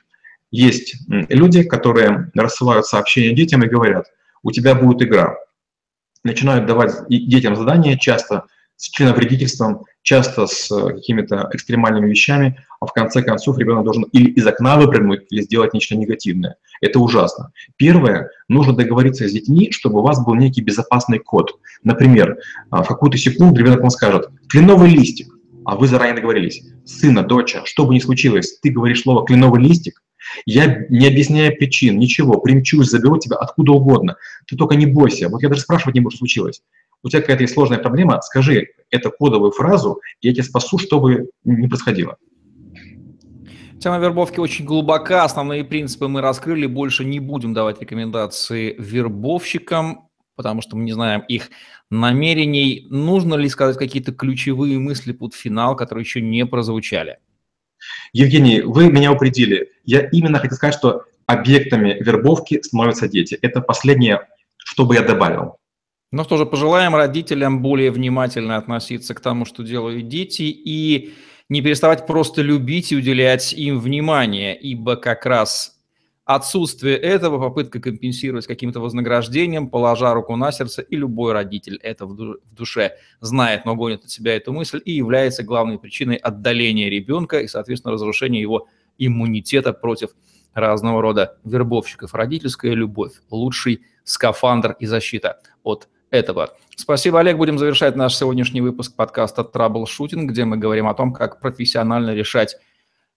Есть 0.52 0.96
люди, 1.10 1.64
которые 1.64 2.32
рассылают 2.34 2.86
сообщения 2.86 3.36
детям 3.36 3.64
и 3.64 3.68
говорят, 3.68 4.06
у 4.42 4.52
тебя 4.52 4.74
будет 4.74 5.02
игра. 5.02 5.36
Начинают 6.24 6.66
давать 6.66 7.08
детям 7.10 7.56
задания, 7.56 7.98
часто 7.98 8.46
с 8.80 8.90
членовредительством, 8.92 9.84
часто 10.04 10.48
с 10.48 10.72
э, 10.72 10.94
какими-то 10.94 11.50
экстремальными 11.54 12.10
вещами, 12.10 12.64
а 12.80 12.86
в 12.86 12.94
конце 12.94 13.22
концов 13.22 13.58
ребенок 13.58 13.84
должен 13.84 14.04
или 14.04 14.32
из 14.32 14.48
окна 14.48 14.78
выпрыгнуть, 14.78 15.24
или 15.30 15.42
сделать 15.42 15.74
нечто 15.74 15.98
негативное. 15.98 16.56
Это 16.80 17.00
ужасно. 17.00 17.52
Первое, 17.76 18.30
нужно 18.48 18.74
договориться 18.74 19.28
с 19.28 19.34
детьми, 19.34 19.70
чтобы 19.72 20.00
у 20.00 20.02
вас 20.02 20.24
был 20.26 20.34
некий 20.36 20.62
безопасный 20.62 21.20
код. 21.20 21.60
Например, 21.84 22.38
а, 22.70 22.84
в 22.84 22.88
какую-то 22.88 23.18
секунду 23.18 23.60
ребенок 23.60 23.82
вам 23.82 23.90
скажет 23.90 24.30
«кленовый 24.48 24.90
листик», 24.90 25.28
а 25.66 25.76
вы 25.76 25.88
заранее 25.88 26.16
договорились. 26.16 26.64
Сына, 26.86 27.22
доча, 27.22 27.64
что 27.66 27.86
бы 27.86 27.94
ни 27.94 28.00
случилось, 28.00 28.60
ты 28.62 28.70
говоришь 28.70 29.02
слово 29.02 29.26
«кленовый 29.26 29.62
листик», 29.62 30.02
я 30.46 30.86
не 30.90 31.08
объясняю 31.08 31.56
причин, 31.56 32.00
ничего, 32.00 32.40
примчусь, 32.40 32.90
заберу 32.90 33.18
тебя 33.18 33.38
откуда 33.38 33.74
угодно. 33.74 34.18
Ты 34.48 34.56
только 34.56 34.76
не 34.76 34.86
бойся. 34.86 35.30
Вот 35.30 35.42
я 35.42 35.50
даже 35.50 35.62
спрашивать 35.62 35.96
не 35.96 36.02
буду, 36.02 36.12
что 36.12 36.20
случилось 36.20 36.62
у 37.04 37.10
тебя 37.10 37.22
какая-то 37.22 37.44
есть 37.44 37.54
сложная 37.54 37.80
проблема, 37.80 38.22
скажи 38.22 38.70
эту 38.90 39.12
кодовую 39.12 39.52
фразу, 39.52 40.02
и 40.22 40.28
я 40.28 40.34
тебя 40.34 40.44
спасу, 40.44 40.78
что 40.78 41.00
бы 41.00 41.30
ни 41.44 41.68
происходило. 41.68 42.18
Тема 43.80 44.00
вербовки 44.00 44.40
очень 44.40 44.66
глубока, 44.66 45.24
основные 45.24 45.64
принципы 45.64 46.10
мы 46.10 46.20
раскрыли, 46.22 46.66
больше 46.66 47.06
не 47.06 47.22
будем 47.22 47.54
давать 47.54 47.80
рекомендации 47.80 48.76
вербовщикам, 48.78 50.10
потому 50.36 50.62
что 50.62 50.76
мы 50.76 50.84
не 50.84 50.92
знаем 50.92 51.22
их 51.22 51.50
намерений. 51.90 52.86
Нужно 52.90 53.36
ли 53.36 53.48
сказать 53.48 53.78
какие-то 53.78 54.12
ключевые 54.12 54.80
мысли 54.80 55.14
под 55.14 55.34
финал, 55.34 55.78
которые 55.78 56.04
еще 56.04 56.20
не 56.20 56.46
прозвучали? 56.46 57.20
Евгений, 58.14 58.62
вы 58.62 58.92
меня 58.92 59.12
упредили. 59.12 59.72
Я 59.86 60.08
именно 60.12 60.40
хотел 60.40 60.58
сказать, 60.58 60.76
что 60.76 61.06
объектами 61.26 61.98
вербовки 62.00 62.62
становятся 62.62 63.08
дети. 63.08 63.38
Это 63.42 63.62
последнее, 63.62 64.28
что 64.58 64.86
бы 64.86 64.96
я 64.96 65.02
добавил. 65.02 65.58
Ну 66.12 66.24
что 66.24 66.38
же, 66.38 66.46
пожелаем 66.46 66.96
родителям 66.96 67.62
более 67.62 67.92
внимательно 67.92 68.58
относиться 68.58 69.14
к 69.14 69.20
тому, 69.20 69.46
что 69.46 69.64
делают 69.64 70.08
дети, 70.08 70.44
и 70.44 71.14
не 71.50 71.62
переставать 71.62 72.08
просто 72.08 72.42
любить 72.42 72.92
и 72.92 72.96
уделять 72.96 73.54
им 73.54 73.80
внимание, 73.80 74.58
ибо 74.58 74.96
как 74.96 75.26
раз 75.26 75.79
отсутствие 76.30 76.96
этого, 76.96 77.40
попытка 77.40 77.80
компенсировать 77.80 78.46
каким-то 78.46 78.80
вознаграждением, 78.80 79.68
положа 79.68 80.14
руку 80.14 80.36
на 80.36 80.52
сердце, 80.52 80.84
и 80.84 80.96
любой 80.96 81.34
родитель 81.34 81.80
это 81.82 82.06
в 82.06 82.38
душе 82.52 82.98
знает, 83.20 83.66
но 83.66 83.76
гонит 83.76 84.04
от 84.04 84.12
себя 84.12 84.36
эту 84.36 84.54
мысль 84.54 84.80
и 84.86 84.92
является 84.92 85.42
главной 85.42 85.80
причиной 85.80 86.18
отдаления 86.18 86.88
ребенка 86.88 87.40
и, 87.40 87.48
соответственно, 87.48 87.94
разрушения 87.94 88.40
его 88.40 88.68
иммунитета 89.00 89.74
против 89.74 90.12
разного 90.54 91.02
рода 91.02 91.40
вербовщиков. 91.46 92.14
Родительская 92.14 92.74
любовь– 92.74 93.14
лучший 93.32 93.82
скафандр 94.04 94.76
и 94.80 94.86
защита 94.86 95.40
от 95.64 95.90
этого. 96.12 96.56
Спасибо, 96.76 97.22
Олег. 97.22 97.38
Будем 97.38 97.58
завершать 97.58 97.96
наш 97.96 98.16
сегодняшний 98.16 98.62
выпуск 98.62 98.96
подкаста 98.96 99.44
«Траблшутинг», 99.44 100.30
где 100.30 100.46
мы 100.46 100.58
говорим 100.58 100.88
о 100.88 100.94
том, 100.94 101.12
как 101.12 101.40
профессионально 101.40 102.14
решать 102.14 102.56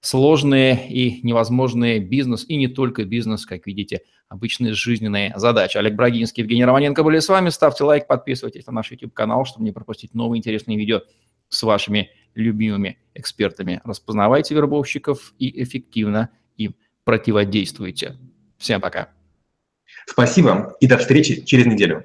сложные 0.03 0.89
и 0.89 1.25
невозможные 1.27 2.01
бизнес, 2.01 2.45
и 2.47 2.57
не 2.57 2.69
только 2.69 3.05
бизнес, 3.05 3.47
как 3.47 3.67
видите, 3.67 4.03
обычные 4.29 4.75
жизненные 4.75 5.33
задачи. 5.37 5.79
Олег 5.79 5.95
Брагинский, 5.95 6.43
Евгений 6.43 6.65
Романенко 6.65 7.03
были 7.05 7.21
с 7.21 7.29
вами. 7.29 7.49
Ставьте 7.49 7.85
лайк, 7.85 8.07
подписывайтесь 8.07 8.67
на 8.67 8.73
наш 8.73 8.91
YouTube-канал, 8.91 9.47
чтобы 9.47 9.65
не 9.65 9.73
пропустить 9.73 10.13
новые 10.13 10.41
интересные 10.41 10.77
видео 10.77 11.03
с 11.49 11.63
вашими 11.63 12.11
любимыми 12.35 12.99
экспертами. 13.15 13.81
Распознавайте 13.85 14.55
вербовщиков 14.55 15.35
и 15.39 15.63
эффективно 15.63 16.31
им 16.57 16.75
противодействуйте. 17.05 18.17
Всем 18.59 18.81
пока. 18.81 19.11
Спасибо 20.07 20.75
и 20.81 20.89
до 20.89 20.99
встречи 20.99 21.45
через 21.45 21.67
неделю. 21.67 22.05